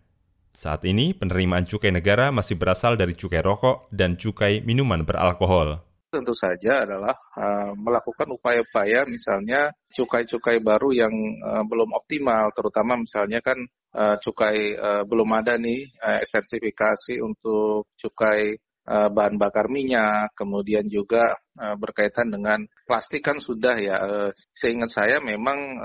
Saat 0.50 0.82
ini, 0.90 1.14
penerimaan 1.14 1.70
cukai 1.70 1.94
negara 1.94 2.34
masih 2.34 2.58
berasal 2.58 2.98
dari 2.98 3.14
cukai 3.14 3.46
rokok 3.46 3.94
dan 3.94 4.18
cukai 4.18 4.66
minuman 4.66 5.06
beralkohol. 5.06 5.86
tentu 6.08 6.34
saja 6.34 6.88
adalah 6.88 7.14
uh, 7.38 7.78
melakukan 7.78 8.32
upaya-upaya 8.34 9.06
misalnya 9.06 9.70
cukai-cukai 9.92 10.64
baru 10.64 10.90
yang 10.96 11.14
uh, 11.46 11.62
belum 11.68 11.94
optimal, 11.94 12.50
terutama 12.58 12.98
misalnya 12.98 13.44
kan 13.46 13.60
uh, 13.94 14.18
cukai 14.18 14.74
uh, 14.74 15.04
belum 15.06 15.30
ada 15.38 15.60
nih 15.62 15.86
uh, 16.02 16.18
ekstensifikasi 16.24 17.22
untuk 17.22 17.92
cukai 17.94 18.58
bahan 18.88 19.36
bakar 19.36 19.68
minyak, 19.68 20.32
kemudian 20.32 20.88
juga 20.88 21.36
uh, 21.60 21.76
berkaitan 21.76 22.32
dengan 22.32 22.64
plastik 22.88 23.28
kan 23.28 23.44
sudah 23.44 23.76
ya. 23.76 24.00
Uh, 24.00 24.30
seingat 24.56 24.96
saya 24.96 25.20
memang 25.20 25.80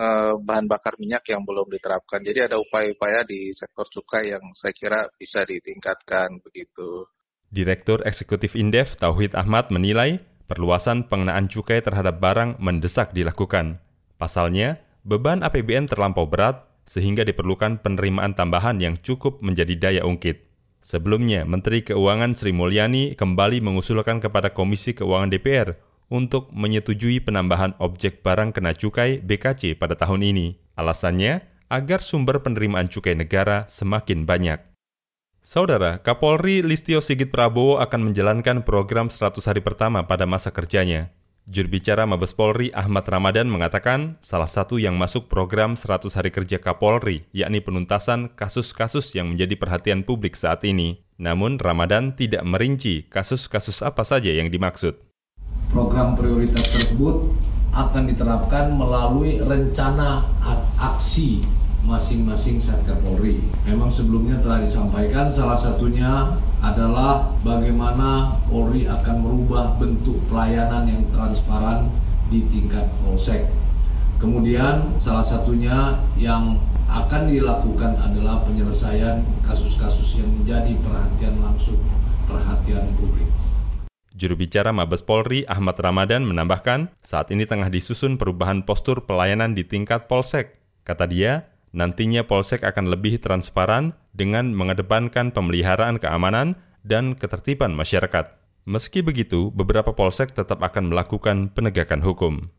bahan 0.46 0.70
bakar 0.70 0.94
minyak 1.02 1.26
yang 1.26 1.42
belum 1.42 1.66
diterapkan. 1.66 2.22
Jadi 2.22 2.46
ada 2.46 2.56
upaya-upaya 2.62 3.26
di 3.26 3.50
sektor 3.50 3.90
cukai 3.90 4.30
yang 4.30 4.54
saya 4.54 4.70
kira 4.70 5.10
bisa 5.18 5.42
ditingkatkan 5.42 6.38
begitu. 6.40 7.10
Direktur 7.52 8.00
Eksekutif 8.06 8.56
Indef 8.56 8.96
Tauhid 8.96 9.36
Ahmad 9.36 9.68
menilai 9.68 10.24
perluasan 10.48 11.08
pengenaan 11.08 11.48
cukai 11.48 11.84
terhadap 11.84 12.20
barang 12.20 12.60
mendesak 12.60 13.12
dilakukan. 13.12 13.80
Pasalnya, 14.16 14.80
beban 15.04 15.40
APBN 15.40 15.90
terlampau 15.90 16.28
berat 16.28 16.64
sehingga 16.84 17.24
diperlukan 17.24 17.80
penerimaan 17.80 18.36
tambahan 18.36 18.76
yang 18.80 19.00
cukup 19.00 19.40
menjadi 19.40 19.74
daya 19.80 20.02
ungkit. 20.04 20.51
Sebelumnya, 20.82 21.46
Menteri 21.46 21.86
Keuangan 21.86 22.34
Sri 22.34 22.50
Mulyani 22.50 23.14
kembali 23.14 23.62
mengusulkan 23.62 24.18
kepada 24.18 24.50
Komisi 24.50 24.98
Keuangan 24.98 25.30
DPR 25.30 25.78
untuk 26.10 26.50
menyetujui 26.50 27.22
penambahan 27.22 27.78
objek 27.78 28.26
barang 28.26 28.50
kena 28.50 28.74
cukai 28.74 29.22
BKC 29.22 29.78
pada 29.78 29.94
tahun 29.94 30.26
ini. 30.34 30.58
Alasannya, 30.74 31.46
agar 31.70 32.02
sumber 32.02 32.42
penerimaan 32.42 32.90
cukai 32.90 33.14
negara 33.14 33.64
semakin 33.70 34.26
banyak. 34.26 34.58
Saudara, 35.38 36.02
Kapolri 36.02 36.66
Listio 36.66 36.98
Sigit 36.98 37.30
Prabowo 37.30 37.78
akan 37.78 38.10
menjalankan 38.10 38.66
program 38.66 39.06
100 39.06 39.38
hari 39.46 39.62
pertama 39.62 40.02
pada 40.06 40.26
masa 40.26 40.50
kerjanya. 40.50 41.14
Juru 41.42 41.74
bicara 41.74 42.06
Mabes 42.06 42.38
Polri 42.38 42.70
Ahmad 42.70 43.02
Ramadan 43.10 43.50
mengatakan 43.50 44.14
salah 44.22 44.46
satu 44.46 44.78
yang 44.78 44.94
masuk 44.94 45.26
program 45.26 45.74
100 45.74 46.14
hari 46.14 46.30
kerja 46.30 46.62
Kapolri, 46.62 47.26
yakni 47.34 47.58
penuntasan 47.58 48.30
kasus-kasus 48.38 49.18
yang 49.18 49.34
menjadi 49.34 49.58
perhatian 49.58 50.06
publik 50.06 50.38
saat 50.38 50.62
ini. 50.62 51.02
Namun 51.18 51.58
Ramadan 51.58 52.14
tidak 52.14 52.46
merinci 52.46 53.10
kasus-kasus 53.10 53.82
apa 53.82 54.06
saja 54.06 54.30
yang 54.30 54.54
dimaksud. 54.54 54.94
Program 55.74 56.14
prioritas 56.14 56.62
tersebut 56.78 57.34
akan 57.74 58.02
diterapkan 58.06 58.70
melalui 58.78 59.42
rencana 59.42 60.22
aksi 60.78 61.42
masing-masing 61.82 62.62
Satker 62.62 62.96
Polri. 63.02 63.42
Memang 63.66 63.90
sebelumnya 63.90 64.38
telah 64.38 64.62
disampaikan 64.62 65.26
salah 65.26 65.58
satunya 65.58 66.38
adalah 66.62 67.34
bagaimana 67.42 68.38
Polri 68.46 68.86
akan 68.86 69.16
merubah 69.18 69.74
bentuk 69.76 70.22
pelayanan 70.30 70.86
yang 70.86 71.02
transparan 71.10 71.90
di 72.30 72.46
tingkat 72.48 72.86
polsek. 73.02 73.50
Kemudian 74.22 74.96
salah 75.02 75.26
satunya 75.26 75.98
yang 76.14 76.62
akan 76.86 77.26
dilakukan 77.26 77.98
adalah 77.98 78.46
penyelesaian 78.46 79.26
kasus-kasus 79.42 80.22
yang 80.22 80.30
menjadi 80.38 80.78
perhatian 80.78 81.42
langsung 81.42 81.82
perhatian 82.30 82.94
publik. 82.94 83.26
Juru 84.14 84.38
bicara 84.38 84.70
Mabes 84.70 85.02
Polri 85.02 85.42
Ahmad 85.50 85.74
Ramadan 85.82 86.22
menambahkan, 86.22 86.94
saat 87.02 87.34
ini 87.34 87.42
tengah 87.42 87.72
disusun 87.72 88.20
perubahan 88.20 88.62
postur 88.62 89.02
pelayanan 89.02 89.58
di 89.58 89.66
tingkat 89.66 90.06
polsek. 90.06 90.62
Kata 90.86 91.10
dia, 91.10 91.51
Nantinya 91.72 92.28
Polsek 92.28 92.68
akan 92.68 92.92
lebih 92.92 93.16
transparan 93.16 93.96
dengan 94.12 94.52
mengedepankan 94.52 95.32
pemeliharaan 95.32 95.96
keamanan 95.96 96.60
dan 96.84 97.16
ketertiban 97.16 97.72
masyarakat. 97.72 98.36
Meski 98.68 99.02
begitu, 99.02 99.50
beberapa 99.50 99.90
polsek 99.90 100.38
tetap 100.38 100.62
akan 100.62 100.94
melakukan 100.94 101.50
penegakan 101.50 102.04
hukum. 102.04 102.52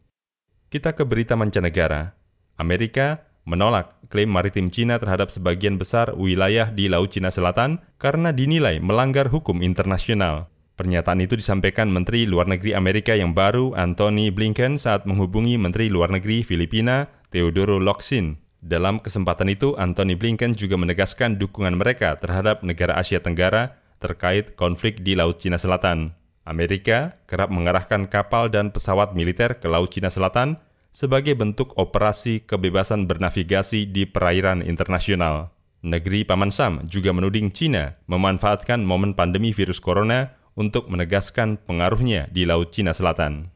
Kita 0.68 0.92
ke 0.92 1.08
berita 1.08 1.40
mancanegara. 1.40 2.18
Amerika 2.60 3.24
menolak 3.48 3.96
klaim 4.12 4.28
maritim 4.28 4.68
Cina 4.68 5.00
terhadap 5.00 5.32
sebagian 5.32 5.80
besar 5.80 6.12
wilayah 6.18 6.74
di 6.74 6.92
Laut 6.92 7.14
Cina 7.14 7.32
Selatan 7.32 7.80
karena 8.02 8.36
dinilai 8.36 8.84
melanggar 8.84 9.32
hukum 9.32 9.64
internasional. 9.64 10.52
Pernyataan 10.74 11.22
itu 11.22 11.38
disampaikan 11.38 11.88
Menteri 11.88 12.26
Luar 12.26 12.50
Negeri 12.50 12.74
Amerika 12.74 13.14
yang 13.14 13.38
baru 13.38 13.78
Anthony 13.78 14.34
Blinken 14.34 14.82
saat 14.82 15.06
menghubungi 15.06 15.56
Menteri 15.62 15.88
Luar 15.88 16.10
Negeri 16.10 16.42
Filipina 16.42 17.08
Teodoro 17.30 17.78
Locsin 17.78 18.43
dalam 18.64 19.04
kesempatan 19.04 19.52
itu, 19.52 19.76
Anthony 19.76 20.16
Blinken 20.16 20.56
juga 20.56 20.80
menegaskan 20.80 21.36
dukungan 21.36 21.76
mereka 21.76 22.16
terhadap 22.16 22.64
negara 22.64 22.96
Asia 22.96 23.20
Tenggara 23.20 23.76
terkait 24.00 24.56
konflik 24.56 25.04
di 25.04 25.20
Laut 25.20 25.44
Cina 25.44 25.60
Selatan. 25.60 26.16
Amerika 26.48 27.20
kerap 27.28 27.52
mengarahkan 27.52 28.08
kapal 28.08 28.48
dan 28.48 28.72
pesawat 28.72 29.20
militer 29.20 29.60
ke 29.60 29.68
Laut 29.68 29.92
Cina 29.92 30.08
Selatan 30.08 30.64
sebagai 30.96 31.36
bentuk 31.36 31.76
operasi 31.76 32.48
kebebasan 32.48 33.04
bernavigasi 33.04 33.84
di 33.84 34.08
perairan 34.08 34.64
internasional. 34.64 35.52
Negeri 35.84 36.24
Paman 36.24 36.56
Sam 36.56 36.88
juga 36.88 37.12
menuding 37.12 37.52
Cina 37.52 38.00
memanfaatkan 38.08 38.80
momen 38.80 39.12
pandemi 39.12 39.52
virus 39.52 39.84
corona 39.84 40.40
untuk 40.56 40.88
menegaskan 40.88 41.60
pengaruhnya 41.68 42.32
di 42.32 42.48
Laut 42.48 42.72
Cina 42.72 42.96
Selatan. 42.96 43.52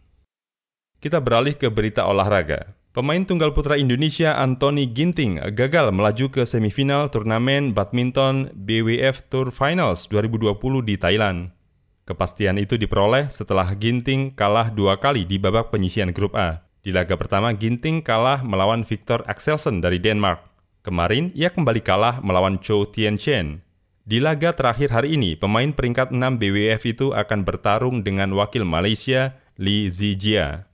Kita 1.00 1.24
beralih 1.24 1.56
ke 1.56 1.72
berita 1.72 2.04
olahraga. 2.04 2.77
Pemain 2.98 3.22
tunggal 3.22 3.54
putra 3.54 3.78
Indonesia 3.78 4.42
Anthony 4.42 4.90
Ginting 4.90 5.38
gagal 5.54 5.94
melaju 5.94 6.34
ke 6.34 6.50
semifinal 6.50 7.14
turnamen 7.14 7.70
badminton 7.70 8.50
BWF 8.58 9.22
Tour 9.30 9.54
Finals 9.54 10.10
2020 10.10 10.58
di 10.82 10.98
Thailand. 10.98 11.54
Kepastian 12.10 12.58
itu 12.58 12.74
diperoleh 12.74 13.30
setelah 13.30 13.70
Ginting 13.78 14.34
kalah 14.34 14.74
dua 14.74 14.98
kali 14.98 15.30
di 15.30 15.38
babak 15.38 15.70
penyisian 15.70 16.10
grup 16.10 16.34
A. 16.34 16.66
Di 16.82 16.90
laga 16.90 17.14
pertama, 17.22 17.54
Ginting 17.54 18.02
kalah 18.02 18.42
melawan 18.42 18.82
Victor 18.82 19.22
Axelsen 19.30 19.78
dari 19.78 20.02
Denmark. 20.02 20.42
Kemarin, 20.82 21.30
ia 21.38 21.54
kembali 21.54 21.86
kalah 21.86 22.18
melawan 22.26 22.58
Chou 22.58 22.90
Tien-chen. 22.90 23.62
Di 24.10 24.18
laga 24.18 24.58
terakhir 24.58 24.90
hari 24.90 25.22
ini, 25.22 25.38
pemain 25.38 25.70
peringkat 25.70 26.10
6 26.10 26.18
BWF 26.42 26.82
itu 26.90 27.14
akan 27.14 27.46
bertarung 27.46 28.02
dengan 28.02 28.34
wakil 28.34 28.66
Malaysia, 28.66 29.38
Li 29.54 29.86
Zijia. 29.94 30.67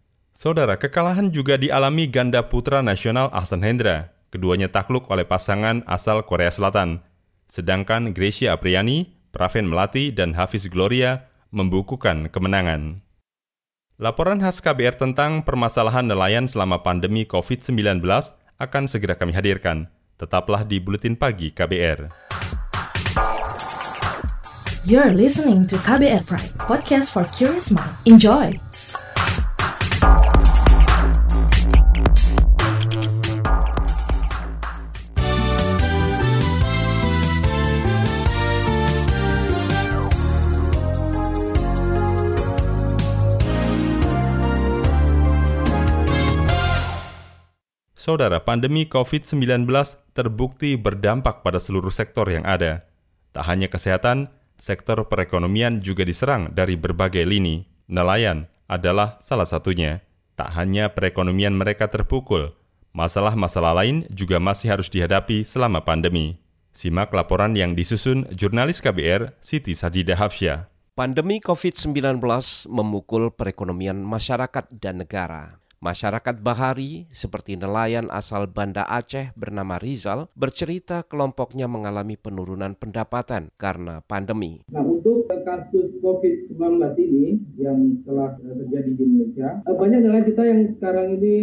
Saudara, 0.43 0.75
kekalahan 0.75 1.31
juga 1.31 1.55
dialami 1.55 2.03
ganda 2.03 2.43
putra 2.43 2.83
nasional 2.83 3.31
Ahsan 3.31 3.63
Hendra. 3.63 4.11
Keduanya 4.27 4.67
takluk 4.67 5.07
oleh 5.07 5.23
pasangan 5.23 5.87
asal 5.87 6.19
Korea 6.27 6.51
Selatan. 6.51 6.99
Sedangkan 7.47 8.11
Gracia 8.11 8.51
Apriani, 8.51 9.07
Praven 9.31 9.71
Melati, 9.71 10.11
dan 10.11 10.35
Hafiz 10.35 10.67
Gloria 10.67 11.31
membukukan 11.55 12.27
kemenangan. 12.27 12.99
Laporan 13.95 14.43
khas 14.43 14.59
KBR 14.59 14.99
tentang 14.99 15.47
permasalahan 15.47 16.11
nelayan 16.11 16.43
selama 16.43 16.83
pandemi 16.83 17.23
COVID-19 17.23 18.03
akan 18.59 18.83
segera 18.91 19.15
kami 19.15 19.31
hadirkan. 19.31 19.87
Tetaplah 20.19 20.67
di 20.67 20.83
Buletin 20.83 21.15
Pagi 21.15 21.55
KBR. 21.55 22.11
You're 24.83 25.15
listening 25.15 25.71
to 25.71 25.79
KBR 25.79 26.27
Pride, 26.27 26.51
podcast 26.59 27.15
for 27.15 27.23
curious 27.31 27.71
mind. 27.71 27.95
Enjoy! 28.03 28.72
Saudara, 48.03 48.43
pandemi 48.43 48.83
COVID-19 48.83 49.63
terbukti 50.11 50.75
berdampak 50.75 51.39
pada 51.39 51.55
seluruh 51.55 51.87
sektor 51.87 52.27
yang 52.27 52.43
ada. 52.43 52.83
Tak 53.31 53.47
hanya 53.47 53.71
kesehatan, 53.71 54.27
sektor 54.59 55.07
perekonomian 55.07 55.79
juga 55.79 56.03
diserang 56.03 56.51
dari 56.51 56.75
berbagai 56.75 57.23
lini. 57.23 57.63
Nelayan 57.87 58.51
adalah 58.67 59.15
salah 59.23 59.47
satunya. 59.47 60.03
Tak 60.35 60.51
hanya 60.51 60.91
perekonomian 60.91 61.55
mereka 61.55 61.87
terpukul, 61.87 62.51
masalah-masalah 62.91 63.71
lain 63.71 64.03
juga 64.11 64.35
masih 64.35 64.75
harus 64.75 64.91
dihadapi 64.91 65.47
selama 65.47 65.87
pandemi. 65.87 66.43
Simak 66.75 67.15
laporan 67.15 67.55
yang 67.55 67.71
disusun 67.71 68.27
jurnalis 68.35 68.83
KBR 68.83 69.39
Siti 69.39 69.79
Sadida 69.79 70.19
Hafsyah. 70.19 70.67
Pandemi 70.99 71.39
COVID-19 71.39 72.19
memukul 72.67 73.31
perekonomian 73.31 73.95
masyarakat 74.03 74.75
dan 74.75 74.99
negara. 74.99 75.62
Masyarakat 75.83 76.39
Bahari, 76.39 77.11
seperti 77.11 77.59
nelayan 77.59 78.07
asal 78.07 78.47
Banda 78.47 78.87
Aceh 78.87 79.35
bernama 79.35 79.75
Rizal, 79.75 80.31
bercerita 80.31 81.03
kelompoknya 81.03 81.67
mengalami 81.67 82.15
penurunan 82.15 82.71
pendapatan 82.71 83.51
karena 83.59 83.99
pandemi. 84.07 84.63
Nah, 84.71 84.79
untuk 84.79 85.22
untuk 85.23 85.41
kasus 85.47 85.95
COVID-19 86.03 86.59
ini 86.99 87.39
yang 87.55 88.03
telah 88.03 88.35
terjadi 88.43 88.91
di 88.95 89.03
Indonesia, 89.03 89.63
banyak 89.63 89.99
nelayan 90.03 90.25
kita 90.27 90.43
yang 90.43 90.61
sekarang 90.75 91.07
ini 91.19 91.37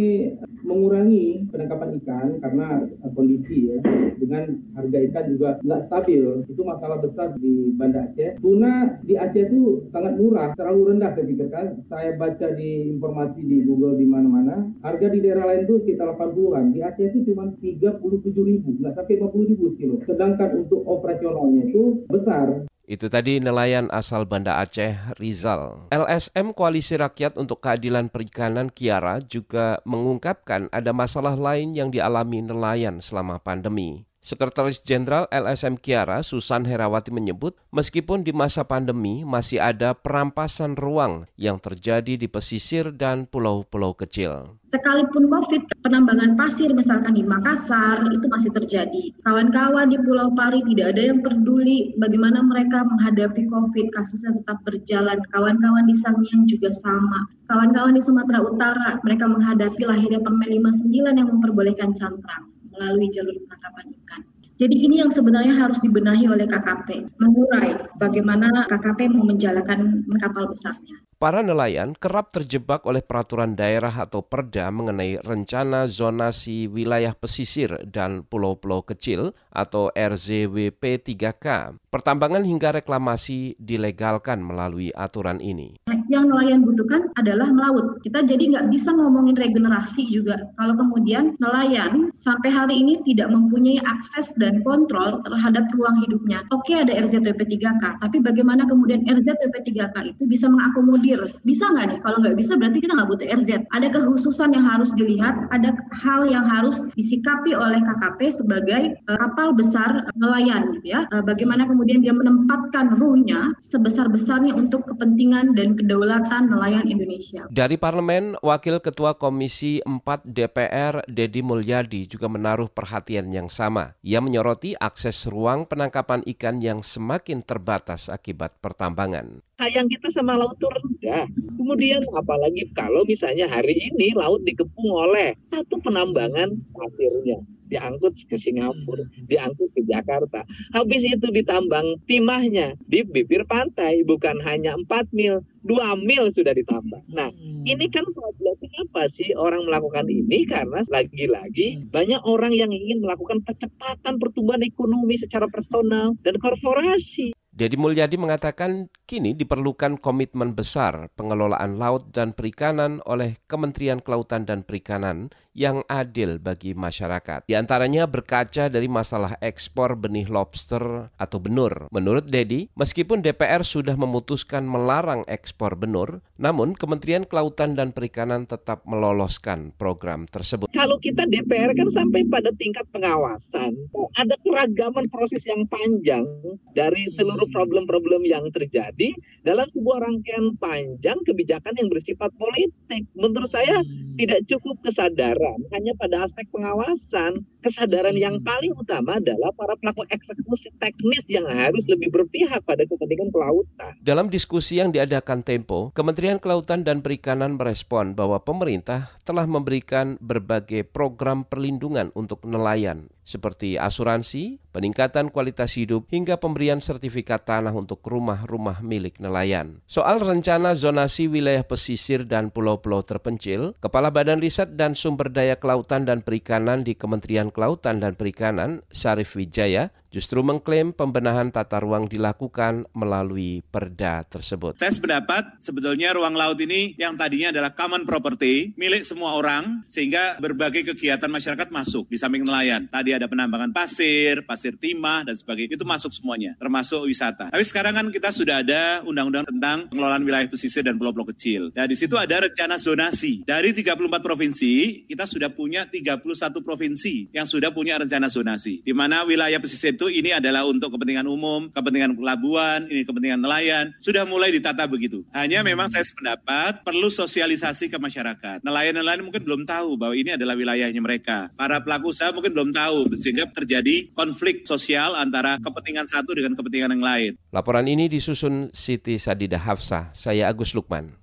mengurangi 0.61 1.49
penangkapan 1.49 1.97
ikan 2.01 2.27
karena 2.37 2.85
kondisi 3.17 3.73
ya, 3.73 3.77
dengan 4.21 4.61
harga 4.77 4.97
ikan 5.09 5.25
juga 5.33 5.49
nggak 5.65 5.83
stabil. 5.89 6.23
Itu 6.45 6.61
masalah 6.61 7.01
besar 7.01 7.33
di 7.41 7.73
Banda 7.73 8.05
Aceh. 8.05 8.37
Tuna 8.39 9.01
di 9.01 9.17
Aceh 9.17 9.49
itu 9.49 9.89
sangat 9.89 10.15
murah, 10.15 10.53
terlalu 10.53 10.95
rendah 10.95 11.11
saya 11.17 11.25
pikirkan. 11.25 11.65
Saya 11.89 12.13
baca 12.15 12.47
di 12.53 12.93
informasi 12.93 13.41
di 13.41 13.57
Google 13.65 13.97
di 13.97 14.05
mana-mana, 14.05 14.69
harga 14.85 15.07
di 15.09 15.19
daerah 15.19 15.49
lain 15.49 15.65
itu 15.65 15.81
sekitar 15.81 16.13
80-an. 16.13 16.71
Di 16.71 16.79
Aceh 16.85 17.05
itu 17.09 17.33
cuma 17.33 17.49
37 17.57 18.29
ribu, 18.45 18.77
nggak 18.77 18.93
sampai 18.93 19.17
50 19.17 19.51
ribu 19.51 19.65
kilo. 19.75 19.95
Sedangkan 20.05 20.61
untuk 20.61 20.85
operasionalnya 20.85 21.73
itu 21.73 22.05
besar. 22.07 22.69
Itu 22.85 23.07
tadi 23.07 23.37
nelayan 23.39 23.87
asal 23.93 24.25
Banda 24.27 24.59
Aceh, 24.59 25.15
Rizal. 25.15 25.87
LSM 25.93 26.51
Koalisi 26.51 26.97
Rakyat 26.97 27.37
untuk 27.37 27.61
Keadilan 27.61 28.09
Perikanan 28.09 28.73
Kiara 28.73 29.21
juga 29.21 29.79
mengungkapkan 29.87 30.67
ada 30.73 30.91
masalah 30.91 31.37
lain 31.37 31.77
yang 31.77 31.93
dialami 31.93 32.41
nelayan 32.43 32.99
selama 32.99 33.37
pandemi. 33.37 34.10
Sekretaris 34.21 34.85
Jenderal 34.85 35.25
LSM 35.33 35.81
Kiara, 35.81 36.21
Susan 36.21 36.61
Herawati 36.69 37.09
menyebut, 37.09 37.57
meskipun 37.73 38.21
di 38.21 38.29
masa 38.29 38.61
pandemi 38.61 39.25
masih 39.25 39.57
ada 39.57 39.97
perampasan 39.97 40.77
ruang 40.77 41.25
yang 41.41 41.57
terjadi 41.57 42.21
di 42.21 42.29
pesisir 42.29 42.93
dan 42.93 43.25
pulau-pulau 43.25 43.97
kecil. 43.97 44.61
Sekalipun 44.69 45.25
COVID, 45.25 45.73
penambangan 45.81 46.37
pasir 46.37 46.69
misalkan 46.69 47.17
di 47.17 47.25
Makassar 47.25 48.05
itu 48.13 48.29
masih 48.29 48.53
terjadi. 48.53 49.09
Kawan-kawan 49.25 49.89
di 49.89 49.97
Pulau 49.97 50.29
Pari 50.37 50.61
tidak 50.69 50.93
ada 50.93 51.01
yang 51.01 51.25
peduli 51.25 51.97
bagaimana 51.97 52.45
mereka 52.45 52.85
menghadapi 52.85 53.49
COVID, 53.49 53.89
kasusnya 53.89 54.37
tetap 54.37 54.61
berjalan. 54.61 55.17
Kawan-kawan 55.33 55.89
di 55.89 55.97
Sangiang 55.97 56.45
juga 56.45 56.69
sama. 56.77 57.25
Kawan-kawan 57.49 57.97
di 57.97 58.05
Sumatera 58.05 58.45
Utara, 58.45 59.01
mereka 59.01 59.25
menghadapi 59.25 59.81
lahirnya 59.81 60.21
Permen 60.21 60.61
59 60.61 61.09
yang 61.09 61.27
memperbolehkan 61.33 61.97
cantrang 61.97 62.60
melalui 62.71 63.11
jalur 63.11 63.35
penangkapan 63.45 63.85
ikan. 64.03 64.21
Jadi 64.61 64.77
ini 64.77 65.01
yang 65.01 65.09
sebenarnya 65.09 65.57
harus 65.57 65.81
dibenahi 65.81 66.29
oleh 66.29 66.45
KKP, 66.45 67.17
mengurai 67.17 67.73
bagaimana 67.97 68.69
KKP 68.69 69.09
mau 69.09 69.25
menjalankan 69.25 70.05
kapal 70.21 70.45
besarnya. 70.53 71.01
Para 71.21 71.45
nelayan 71.45 71.93
kerap 71.93 72.33
terjebak 72.33 72.81
oleh 72.89 73.05
peraturan 73.05 73.53
daerah 73.53 73.93
atau 73.93 74.25
perda 74.25 74.73
mengenai 74.73 75.21
rencana 75.21 75.85
zonasi 75.85 76.65
wilayah 76.65 77.13
pesisir 77.13 77.77
dan 77.85 78.25
pulau-pulau 78.25 78.81
kecil 78.81 79.37
atau 79.53 79.93
RZWP 79.93 80.81
3K. 81.09 81.77
Pertambangan 81.91 82.47
hingga 82.47 82.71
reklamasi 82.71 83.59
dilegalkan 83.59 84.39
melalui 84.39 84.95
aturan 84.95 85.43
ini. 85.43 85.75
Yang 86.07 86.23
nelayan 86.31 86.63
butuhkan 86.63 87.11
adalah 87.19 87.51
melaut. 87.51 87.99
Kita 87.99 88.23
jadi 88.23 88.47
nggak 88.47 88.71
bisa 88.71 88.95
ngomongin 88.95 89.35
regenerasi 89.35 90.07
juga 90.07 90.39
kalau 90.55 90.79
kemudian 90.79 91.35
nelayan 91.43 92.07
sampai 92.15 92.47
hari 92.47 92.79
ini 92.79 93.03
tidak 93.03 93.35
mempunyai 93.35 93.83
akses 93.83 94.31
dan 94.39 94.63
kontrol 94.63 95.19
terhadap 95.27 95.67
ruang 95.75 95.99
hidupnya. 96.07 96.47
Oke 96.55 96.79
ada 96.79 96.95
RZWP 96.95 97.59
3K, 97.59 97.99
tapi 97.99 98.23
bagaimana 98.23 98.63
kemudian 98.71 99.03
RZWP 99.03 99.55
3K 99.59 100.15
itu 100.15 100.23
bisa 100.31 100.47
mengakomodir 100.47 101.27
bisa 101.43 101.67
nggak 101.75 101.85
nih? 101.91 101.99
Kalau 102.07 102.23
nggak 102.23 102.39
bisa 102.39 102.55
berarti 102.55 102.79
kita 102.79 102.95
nggak 102.95 103.09
butuh 103.11 103.27
RZ. 103.35 103.67
Ada 103.75 103.87
kehususan 103.91 104.55
yang 104.55 104.63
harus 104.63 104.95
dilihat, 104.95 105.35
ada 105.51 105.75
hal 105.91 106.23
yang 106.23 106.47
harus 106.47 106.87
disikapi 106.95 107.51
oleh 107.51 107.83
KKP 107.83 108.31
sebagai 108.31 108.95
uh, 109.11 109.19
kapal 109.27 109.51
besar 109.51 110.07
nelayan 110.15 110.71
gitu 110.79 110.95
ya. 110.95 111.03
Uh, 111.11 111.19
bagaimana 111.23 111.67
kemudian 111.67 111.80
dia 111.85 112.13
menempatkan 112.13 112.97
ruhnya 112.99 113.55
sebesar-besarnya 113.57 114.53
untuk 114.53 114.85
kepentingan 114.85 115.57
dan 115.57 115.73
kedaulatan 115.73 116.51
nelayan 116.51 116.85
Indonesia. 116.85 117.47
Dari 117.49 117.79
parlemen, 117.79 118.37
Wakil 118.43 118.83
Ketua 118.83 119.17
Komisi 119.17 119.81
4 119.81 120.27
DPR 120.27 121.01
Dedi 121.09 121.41
Mulyadi 121.41 122.05
juga 122.05 122.29
menaruh 122.29 122.69
perhatian 122.69 123.31
yang 123.33 123.49
sama. 123.49 123.97
Ia 124.05 124.21
menyoroti 124.21 124.77
akses 124.77 125.25
ruang 125.29 125.65
penangkapan 125.65 126.21
ikan 126.37 126.61
yang 126.61 126.85
semakin 126.85 127.41
terbatas 127.41 128.11
akibat 128.11 128.57
pertambangan 128.59 129.41
sayang 129.61 129.85
kita 129.93 130.09
sama 130.09 130.33
laut 130.33 130.57
itu 130.57 130.65
rendah. 130.65 131.29
Kemudian 131.53 132.01
apalagi 132.17 132.65
kalau 132.73 133.05
misalnya 133.05 133.45
hari 133.45 133.77
ini 133.77 134.09
laut 134.17 134.41
dikepung 134.41 134.89
oleh 134.89 135.37
satu 135.45 135.77
penambangan 135.85 136.49
pasirnya 136.73 137.37
diangkut 137.71 138.13
ke 138.27 138.35
Singapura, 138.35 139.07
diangkut 139.31 139.71
ke 139.71 139.81
Jakarta. 139.87 140.43
Habis 140.75 141.01
itu 141.07 141.27
ditambang 141.31 142.03
timahnya 142.05 142.75
di 142.85 143.07
bibir 143.07 143.47
pantai, 143.47 144.03
bukan 144.03 144.43
hanya 144.43 144.75
4 144.75 145.15
mil, 145.15 145.39
2 145.63 146.05
mil 146.05 146.29
sudah 146.35 146.51
ditambah. 146.51 147.01
Nah, 147.15 147.31
ini 147.63 147.87
kan 147.87 148.03
problemnya 148.11 148.69
apa 148.91 149.07
sih 149.15 149.31
orang 149.33 149.63
melakukan 149.65 150.05
ini? 150.11 150.43
Karena 150.45 150.83
lagi-lagi 150.91 151.87
banyak 151.87 152.21
orang 152.27 152.51
yang 152.51 152.69
ingin 152.69 152.99
melakukan 152.99 153.39
percepatan 153.47 154.19
pertumbuhan 154.19 154.61
ekonomi 154.67 155.15
secara 155.15 155.47
personal 155.47 156.19
dan 156.27 156.35
korporasi. 156.37 157.31
Dedi 157.61 157.77
Mulyadi 157.77 158.17
mengatakan 158.17 158.89
kini 159.05 159.35
diperlukan 159.35 160.01
komitmen 160.01 160.55
besar 160.55 161.13
pengelolaan 161.13 161.77
laut 161.77 162.09
dan 162.09 162.33
perikanan 162.33 163.05
oleh 163.05 163.37
Kementerian 163.45 164.01
Kelautan 164.01 164.47
dan 164.47 164.63
Perikanan 164.63 165.29
yang 165.51 165.83
adil 165.91 166.39
bagi 166.39 166.71
masyarakat. 166.71 167.43
Di 167.43 167.59
antaranya 167.59 168.07
berkaca 168.07 168.71
dari 168.71 168.87
masalah 168.87 169.35
ekspor 169.43 169.99
benih 169.99 170.31
lobster 170.31 171.11
atau 171.19 171.37
benur. 171.43 171.91
Menurut 171.91 172.31
Dedi, 172.31 172.71
meskipun 172.73 173.19
DPR 173.21 173.61
sudah 173.61 173.99
memutuskan 173.99 174.63
melarang 174.63 175.27
ekspor 175.27 175.75
benur, 175.75 176.23
namun 176.39 176.73
Kementerian 176.73 177.27
Kelautan 177.27 177.75
dan 177.75 177.91
Perikanan 177.91 178.47
tetap 178.47 178.87
meloloskan 178.87 179.75
program 179.75 180.23
tersebut. 180.25 180.71
Kalau 180.71 180.95
kita 181.03 181.27
DPR 181.27 181.75
kan 181.75 181.91
sampai 181.91 182.23
pada 182.31 182.49
tingkat 182.55 182.87
pengawasan, 182.95 183.75
ada 184.15 184.33
keragaman 184.41 185.05
proses 185.11 185.43
yang 185.43 185.67
panjang 185.67 186.23
dari 186.71 187.11
seluruh 187.19 187.41
seluruh 187.41 187.50
problem-problem 187.51 188.25
yang 188.25 188.47
terjadi 188.49 189.13
dalam 189.45 189.67
sebuah 189.71 190.03
rangkaian 190.03 190.55
panjang 190.57 191.19
kebijakan 191.27 191.75
yang 191.77 191.87
bersifat 191.91 192.31
politik. 192.39 193.05
Menurut 193.13 193.51
saya 193.51 193.79
hmm. 193.83 194.10
Tidak 194.17 194.41
cukup 194.49 194.75
kesadaran 194.83 195.59
hanya 195.71 195.93
pada 195.99 196.25
aspek 196.27 196.47
pengawasan. 196.51 197.45
Kesadaran 197.61 198.17
yang 198.17 198.41
hmm. 198.41 198.45
paling 198.45 198.73
utama 198.73 199.21
adalah 199.21 199.53
para 199.53 199.77
pelaku 199.77 200.01
eksekusi 200.09 200.73
teknis 200.81 201.21
yang 201.29 201.45
harus 201.45 201.85
lebih 201.85 202.09
berpihak 202.09 202.65
pada 202.65 202.81
kepentingan 202.89 203.29
kelautan. 203.29 203.93
Dalam 204.01 204.33
diskusi 204.33 204.81
yang 204.81 204.89
diadakan 204.89 205.45
Tempo, 205.45 205.93
Kementerian 205.93 206.41
Kelautan 206.41 206.81
dan 206.81 207.05
Perikanan 207.05 207.61
merespon 207.61 208.17
bahwa 208.17 208.41
pemerintah 208.41 209.13
telah 209.21 209.45
memberikan 209.45 210.17
berbagai 210.17 210.89
program 210.89 211.45
perlindungan 211.45 212.09
untuk 212.17 212.41
nelayan 212.49 213.13
seperti 213.21 213.77
asuransi, 213.77 214.57
peningkatan 214.73 215.29
kualitas 215.29 215.77
hidup, 215.77 216.09
hingga 216.09 216.41
pemberian 216.41 216.81
sertifikat 216.81 217.45
tanah 217.45 217.71
untuk 217.71 218.01
rumah-rumah 218.01 218.81
milik 218.81 219.21
nelayan. 219.21 219.79
Soal 219.85 220.17
rencana 220.17 220.73
zonasi 220.73 221.29
wilayah 221.29 221.61
pesisir 221.61 222.25
dan 222.25 222.49
pulau-pulau 222.49 223.05
terpencil, 223.05 223.77
Kepala 223.77 224.00
Badan 224.09 224.41
Riset 224.41 224.73
dan 224.73 224.97
Sumber 224.97 225.29
Daya 225.29 225.53
Kelautan 225.59 226.09
dan 226.09 226.25
Perikanan 226.25 226.81
di 226.81 226.97
Kementerian 226.97 227.53
Kelautan 227.53 228.01
dan 228.01 228.17
Perikanan, 228.17 228.81
Syarif 228.89 229.37
Wijaya, 229.37 229.93
justru 230.11 230.43
mengklaim 230.43 230.91
pembenahan 230.91 231.49
tata 231.49 231.79
ruang 231.79 232.11
dilakukan 232.11 232.83
melalui 232.91 233.63
perda 233.71 234.27
tersebut. 234.27 234.75
Saya 234.77 234.91
sependapat 234.91 235.57
sebetulnya 235.63 236.11
ruang 236.11 236.35
laut 236.35 236.59
ini 236.59 236.93
yang 236.99 237.15
tadinya 237.15 237.55
adalah 237.55 237.71
common 237.71 238.03
property 238.03 238.75
milik 238.75 239.07
semua 239.07 239.39
orang 239.39 239.87
sehingga 239.87 240.35
berbagai 240.43 240.91
kegiatan 240.93 241.31
masyarakat 241.31 241.71
masuk 241.71 242.11
di 242.11 242.19
samping 242.19 242.43
nelayan. 242.43 242.91
Tadi 242.91 243.15
ada 243.15 243.31
penambangan 243.31 243.71
pasir, 243.71 244.43
pasir 244.43 244.75
timah 244.75 245.23
dan 245.23 245.39
sebagainya 245.39 245.79
itu 245.79 245.87
masuk 245.87 246.11
semuanya 246.11 246.59
termasuk 246.59 247.07
wisata. 247.07 247.47
Tapi 247.47 247.63
sekarang 247.63 247.95
kan 247.95 248.05
kita 248.11 248.35
sudah 248.35 248.59
ada 248.59 248.99
undang-undang 249.07 249.47
tentang 249.47 249.87
pengelolaan 249.87 250.27
wilayah 250.27 250.51
pesisir 250.51 250.83
dan 250.83 250.99
pulau-pulau 250.99 251.31
kecil. 251.31 251.71
Nah 251.71 251.87
di 251.87 251.95
situ 251.95 252.19
ada 252.19 252.43
rencana 252.43 252.75
zonasi. 252.75 253.47
Dari 253.47 253.71
34 253.71 253.95
provinsi 254.19 255.07
kita 255.07 255.23
sudah 255.23 255.55
punya 255.55 255.87
31 255.87 256.27
provinsi 256.59 257.31
yang 257.31 257.47
sudah 257.47 257.71
punya 257.71 257.95
rencana 257.95 258.27
zonasi 258.27 258.83
di 258.83 258.91
mana 258.91 259.23
wilayah 259.23 259.55
pesisir 259.63 260.00
itu 260.01 260.09
ini 260.17 260.33
adalah 260.33 260.65
untuk 260.65 260.97
kepentingan 260.97 261.29
umum, 261.29 261.69
kepentingan 261.69 262.17
pelabuhan, 262.17 262.89
ini 262.89 263.05
kepentingan 263.05 263.37
nelayan. 263.37 263.93
Sudah 264.01 264.25
mulai 264.25 264.49
ditata 264.49 264.89
begitu. 264.89 265.21
Hanya 265.29 265.61
hmm. 265.61 265.69
memang 265.69 265.93
saya 265.93 266.01
sependapat 266.01 266.81
perlu 266.81 267.05
sosialisasi 267.13 267.85
ke 267.85 268.01
masyarakat. 268.01 268.65
Nelayan-nelayan 268.65 269.21
mungkin 269.21 269.45
belum 269.45 269.61
tahu 269.69 270.01
bahwa 270.01 270.17
ini 270.17 270.33
adalah 270.33 270.57
wilayahnya 270.57 270.97
mereka. 271.05 271.53
Para 271.53 271.77
pelaku 271.85 272.17
usaha 272.17 272.33
mungkin 272.33 272.49
belum 272.49 272.73
tahu 272.73 273.13
sehingga 273.13 273.45
terjadi 273.53 274.09
konflik 274.17 274.65
sosial 274.65 275.13
antara 275.13 275.61
kepentingan 275.61 276.09
satu 276.09 276.33
dengan 276.33 276.57
kepentingan 276.57 276.97
yang 276.97 277.05
lain. 277.05 277.31
Laporan 277.53 277.85
ini 277.85 278.09
disusun 278.09 278.73
Siti 278.73 279.21
Sadida 279.21 279.61
Hafsah. 279.61 280.09
Saya 280.17 280.49
Agus 280.49 280.73
Lukman. 280.73 281.13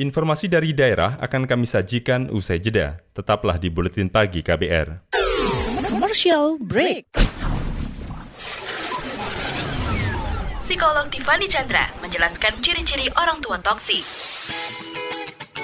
Informasi 0.00 0.48
dari 0.48 0.72
daerah 0.72 1.20
akan 1.20 1.44
kami 1.44 1.68
sajikan 1.68 2.32
usai 2.32 2.64
jeda. 2.64 3.04
Tetaplah 3.12 3.60
di 3.60 3.68
Buletin 3.68 4.08
Pagi 4.08 4.40
KBR. 4.40 5.12
Commercial 5.84 6.56
break. 6.64 7.12
Psikolog 10.62 11.10
Tiffany 11.10 11.50
Chandra 11.50 11.90
menjelaskan 11.98 12.62
ciri-ciri 12.62 13.10
orang 13.18 13.42
tua 13.42 13.58
toksik 13.58 14.06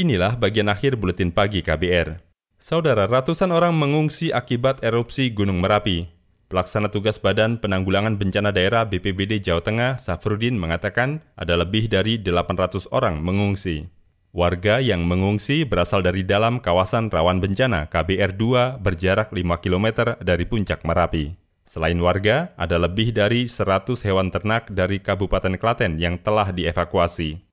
Inilah 0.00 0.32
bagian 0.40 0.72
akhir 0.72 0.96
buletin 0.96 1.28
pagi 1.28 1.60
KBR. 1.60 2.24
Saudara, 2.56 3.04
ratusan 3.04 3.52
orang 3.52 3.76
mengungsi 3.76 4.32
akibat 4.32 4.80
erupsi 4.80 5.28
Gunung 5.28 5.60
Merapi. 5.60 6.08
Pelaksana 6.48 6.88
tugas 6.88 7.20
Badan 7.20 7.60
Penanggulangan 7.60 8.16
Bencana 8.16 8.48
Daerah 8.48 8.88
BPBD 8.88 9.44
Jawa 9.44 9.60
Tengah, 9.60 10.00
Safrudin, 10.00 10.56
mengatakan 10.56 11.20
ada 11.36 11.52
lebih 11.52 11.92
dari 11.92 12.16
800 12.16 12.88
orang 12.96 13.20
mengungsi. 13.20 13.92
Warga 14.32 14.80
yang 14.80 15.04
mengungsi 15.04 15.68
berasal 15.68 16.00
dari 16.00 16.24
dalam 16.24 16.64
kawasan 16.64 17.12
rawan 17.12 17.44
bencana 17.44 17.92
KBR 17.92 18.40
2 18.40 18.80
berjarak 18.80 19.36
5 19.36 19.36
km 19.60 20.16
dari 20.24 20.48
puncak 20.48 20.80
Merapi. 20.80 21.36
Selain 21.68 22.00
warga, 22.00 22.56
ada 22.56 22.80
lebih 22.80 23.12
dari 23.12 23.52
100 23.52 24.00
hewan 24.08 24.32
ternak 24.32 24.72
dari 24.72 24.96
Kabupaten 24.96 25.60
Klaten 25.60 26.00
yang 26.00 26.16
telah 26.16 26.48
dievakuasi 26.56 27.50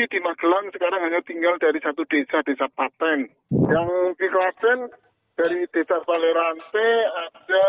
pengungsi 0.00 0.16
di 0.16 0.20
Magelang 0.24 0.66
sekarang 0.72 1.00
hanya 1.04 1.20
tinggal 1.28 1.54
dari 1.60 1.76
satu 1.84 2.08
desa, 2.08 2.40
desa 2.40 2.66
Paten. 2.72 3.28
Yang 3.52 3.88
di 4.16 4.26
Klaten 4.32 4.78
dari 5.36 5.68
desa 5.76 6.00
Balerante 6.08 6.88
ada 7.28 7.64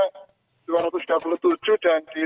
227 0.63 1.83
dan 1.83 1.99
di 2.15 2.23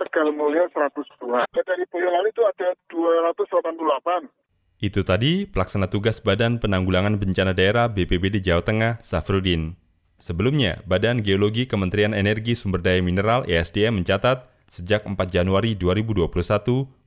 Tegal 0.00 0.32
Mulia 0.32 0.64
102. 0.72 1.44
Dari 1.52 1.84
Boyolali 1.92 2.32
itu 2.32 2.42
ada 2.48 2.68
288. 2.88 4.32
Itu 4.80 5.04
tadi 5.04 5.44
pelaksana 5.44 5.92
tugas 5.92 6.24
Badan 6.24 6.56
Penanggulangan 6.58 7.20
Bencana 7.20 7.52
Daerah 7.52 7.92
BPBD 7.92 8.40
Jawa 8.40 8.64
Tengah, 8.64 9.04
Safrudin. 9.04 9.76
Sebelumnya, 10.16 10.80
Badan 10.88 11.20
Geologi 11.20 11.68
Kementerian 11.68 12.16
Energi 12.16 12.56
Sumber 12.56 12.80
Daya 12.80 13.02
Mineral 13.04 13.44
ESDM 13.46 14.00
mencatat 14.02 14.51
sejak 14.72 15.04
4 15.04 15.20
Januari 15.28 15.76
2021 15.76 16.32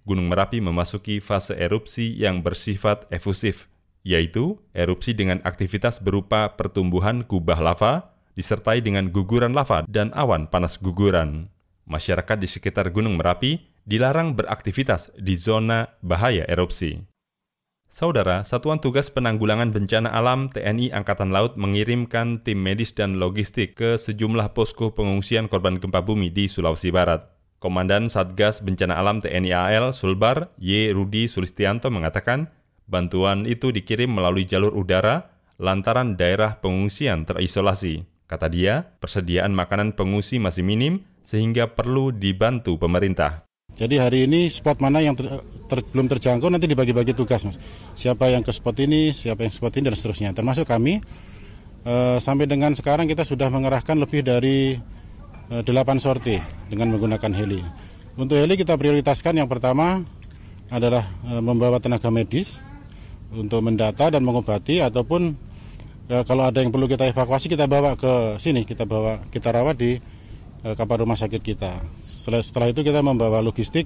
Gunung 0.05 0.29
Merapi 0.29 0.61
memasuki 0.61 1.17
fase 1.17 1.57
erupsi 1.57 2.13
yang 2.13 2.45
bersifat 2.45 3.09
efusif, 3.09 3.65
yaitu 4.05 4.61
erupsi 4.77 5.17
dengan 5.17 5.41
aktivitas 5.41 5.97
berupa 5.97 6.53
pertumbuhan 6.53 7.25
kubah 7.25 7.57
lava, 7.57 8.13
disertai 8.37 8.85
dengan 8.85 9.09
guguran 9.09 9.57
lava 9.57 9.81
dan 9.89 10.13
awan 10.13 10.45
panas 10.45 10.77
guguran. 10.77 11.49
Masyarakat 11.89 12.37
di 12.37 12.45
sekitar 12.45 12.93
Gunung 12.93 13.17
Merapi 13.17 13.57
dilarang 13.81 14.37
beraktivitas 14.37 15.09
di 15.17 15.33
zona 15.33 15.89
bahaya 16.05 16.45
erupsi. 16.45 17.01
Saudara, 17.89 18.45
Satuan 18.45 18.77
Tugas 18.77 19.09
Penanggulangan 19.09 19.73
Bencana 19.73 20.13
Alam 20.13 20.53
TNI 20.53 20.93
Angkatan 20.93 21.33
Laut 21.33 21.57
mengirimkan 21.57 22.45
tim 22.45 22.61
medis 22.61 22.93
dan 22.93 23.17
logistik 23.17 23.73
ke 23.79 23.97
sejumlah 23.97 24.53
posko 24.53 24.93
pengungsian 24.93 25.49
korban 25.49 25.81
gempa 25.81 26.05
bumi 26.05 26.29
di 26.29 26.45
Sulawesi 26.45 26.93
Barat. 26.93 27.34
Komandan 27.65 28.13
Satgas 28.13 28.61
Bencana 28.61 28.93
Alam 29.01 29.25
TNI 29.25 29.49
AL 29.49 29.89
Sulbar 29.89 30.53
Y. 30.61 30.93
Rudi 30.93 31.25
Sulistianto 31.25 31.89
mengatakan 31.89 32.53
bantuan 32.85 33.49
itu 33.49 33.73
dikirim 33.73 34.13
melalui 34.13 34.45
jalur 34.45 34.69
udara 34.77 35.33
lantaran 35.57 36.13
daerah 36.13 36.61
pengungsian 36.61 37.25
terisolasi. 37.25 38.05
Kata 38.29 38.53
dia, 38.53 38.93
persediaan 39.01 39.57
makanan 39.57 39.97
pengungsi 39.97 40.37
masih 40.37 40.61
minim 40.61 41.09
sehingga 41.25 41.73
perlu 41.73 42.13
dibantu 42.13 42.77
pemerintah. 42.77 43.49
Jadi 43.73 43.97
hari 43.97 44.29
ini 44.29 44.45
spot 44.45 44.77
mana 44.77 45.01
yang 45.01 45.17
ter, 45.17 45.25
ter, 45.65 45.81
belum 45.89 46.05
terjangkau 46.05 46.53
nanti 46.53 46.69
dibagi-bagi 46.69 47.17
tugas 47.17 47.49
mas. 47.49 47.57
Siapa 47.97 48.29
yang 48.29 48.45
ke 48.45 48.53
spot 48.53 48.77
ini, 48.77 49.09
siapa 49.09 49.41
yang 49.41 49.49
spot 49.49 49.73
ini 49.81 49.89
dan 49.89 49.97
seterusnya. 49.97 50.29
Termasuk 50.37 50.69
kami 50.69 51.01
e, 51.81 51.93
sampai 52.21 52.45
dengan 52.45 52.77
sekarang 52.77 53.09
kita 53.09 53.25
sudah 53.25 53.49
mengerahkan 53.49 53.97
lebih 53.97 54.21
dari 54.21 54.77
Eh, 55.45 55.61
delapan 55.61 56.01
sorti 56.01 56.41
dengan 56.73 56.97
menggunakan 56.97 57.29
heli. 57.37 57.61
Untuk 58.17 58.41
heli 58.41 58.57
kita 58.57 58.73
prioritaskan 58.73 59.37
yang 59.37 59.45
pertama 59.45 60.01
adalah 60.73 61.05
eh, 61.29 61.37
membawa 61.37 61.77
tenaga 61.77 62.09
medis 62.09 62.65
untuk 63.29 63.61
mendata 63.61 64.09
dan 64.09 64.25
mengobati 64.25 64.81
ataupun 64.81 65.37
ya, 66.09 66.25
kalau 66.25 66.49
ada 66.49 66.65
yang 66.65 66.73
perlu 66.73 66.89
kita 66.89 67.05
evakuasi 67.13 67.45
kita 67.45 67.69
bawa 67.69 67.93
ke 67.93 68.41
sini 68.41 68.65
kita 68.65 68.89
bawa 68.89 69.21
kita 69.29 69.53
rawat 69.53 69.75
di 69.77 70.01
kapal 70.65 71.05
rumah 71.05 71.13
sakit 71.13 71.45
kita. 71.45 71.77
Setelah, 72.01 72.41
setelah 72.41 72.67
itu 72.73 72.81
kita 72.81 73.05
membawa 73.05 73.37
logistik 73.37 73.85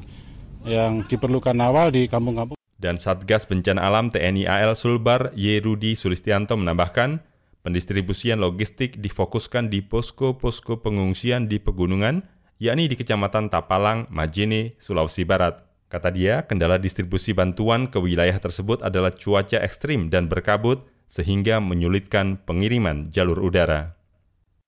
yang 0.64 1.04
diperlukan 1.04 1.52
awal 1.60 1.92
di 1.92 2.08
kampung-kampung. 2.08 2.56
Dan 2.80 2.96
Satgas 2.96 3.44
Bencana 3.44 3.84
Alam 3.84 4.08
TNI 4.08 4.48
AL 4.48 4.80
Sulbar 4.80 5.36
Y. 5.36 5.60
Rudi 5.60 6.00
Sulistianto 6.00 6.56
menambahkan, 6.56 7.20
Pendistribusian 7.60 8.40
logistik 8.40 9.04
difokuskan 9.04 9.68
di 9.68 9.84
posko-posko 9.84 10.80
pengungsian 10.80 11.52
di 11.52 11.60
pegunungan, 11.60 12.24
yakni 12.56 12.88
di 12.88 12.96
Kecamatan 12.96 13.52
Tapalang, 13.52 14.08
Majene, 14.08 14.80
Sulawesi 14.80 15.28
Barat. 15.28 15.60
Kata 15.92 16.08
dia, 16.14 16.48
kendala 16.48 16.80
distribusi 16.80 17.36
bantuan 17.36 17.92
ke 17.92 18.00
wilayah 18.00 18.40
tersebut 18.40 18.80
adalah 18.80 19.12
cuaca 19.12 19.60
ekstrim 19.60 20.08
dan 20.08 20.32
berkabut, 20.32 20.88
sehingga 21.10 21.58
menyulitkan 21.60 22.40
pengiriman 22.46 23.10
jalur 23.10 23.42
udara. 23.42 23.98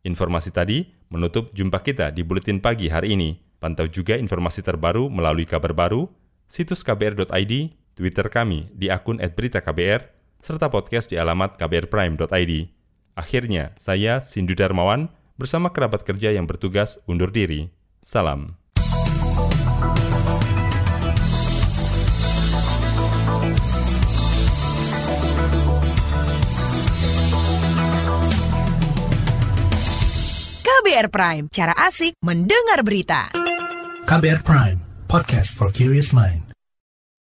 Informasi 0.01 0.49
tadi 0.49 0.89
menutup 1.13 1.53
jumpa 1.53 1.85
kita 1.85 2.09
di 2.09 2.25
Buletin 2.25 2.57
Pagi 2.57 2.89
hari 2.89 3.13
ini. 3.13 3.37
Pantau 3.61 3.85
juga 3.85 4.17
informasi 4.17 4.65
terbaru 4.65 5.07
melalui 5.13 5.45
kabar 5.45 5.77
baru, 5.77 6.09
situs 6.49 6.81
kbr.id, 6.81 7.53
Twitter 7.93 8.27
kami 8.33 8.73
di 8.73 8.89
akun 8.89 9.21
@beritaKBR, 9.21 10.01
serta 10.41 10.73
podcast 10.73 11.13
di 11.13 11.21
alamat 11.21 11.61
kbrprime.id. 11.61 12.80
Akhirnya, 13.15 13.75
saya 13.75 14.23
Sindu 14.23 14.55
Darmawan 14.55 15.11
bersama 15.35 15.73
kerabat 15.73 16.05
kerja 16.05 16.31
yang 16.31 16.45
bertugas 16.47 17.01
undur 17.09 17.33
diri. 17.33 17.73
Salam. 17.99 18.61
KBR 30.61 31.07
Prime, 31.13 31.45
cara 31.49 31.73
asik 31.87 32.17
mendengar 32.25 32.81
berita. 32.81 33.29
KBR 34.05 34.41
Prime, 34.41 34.79
podcast 35.07 35.53
for 35.53 35.69
curious 35.69 36.11
mind. 36.11 36.50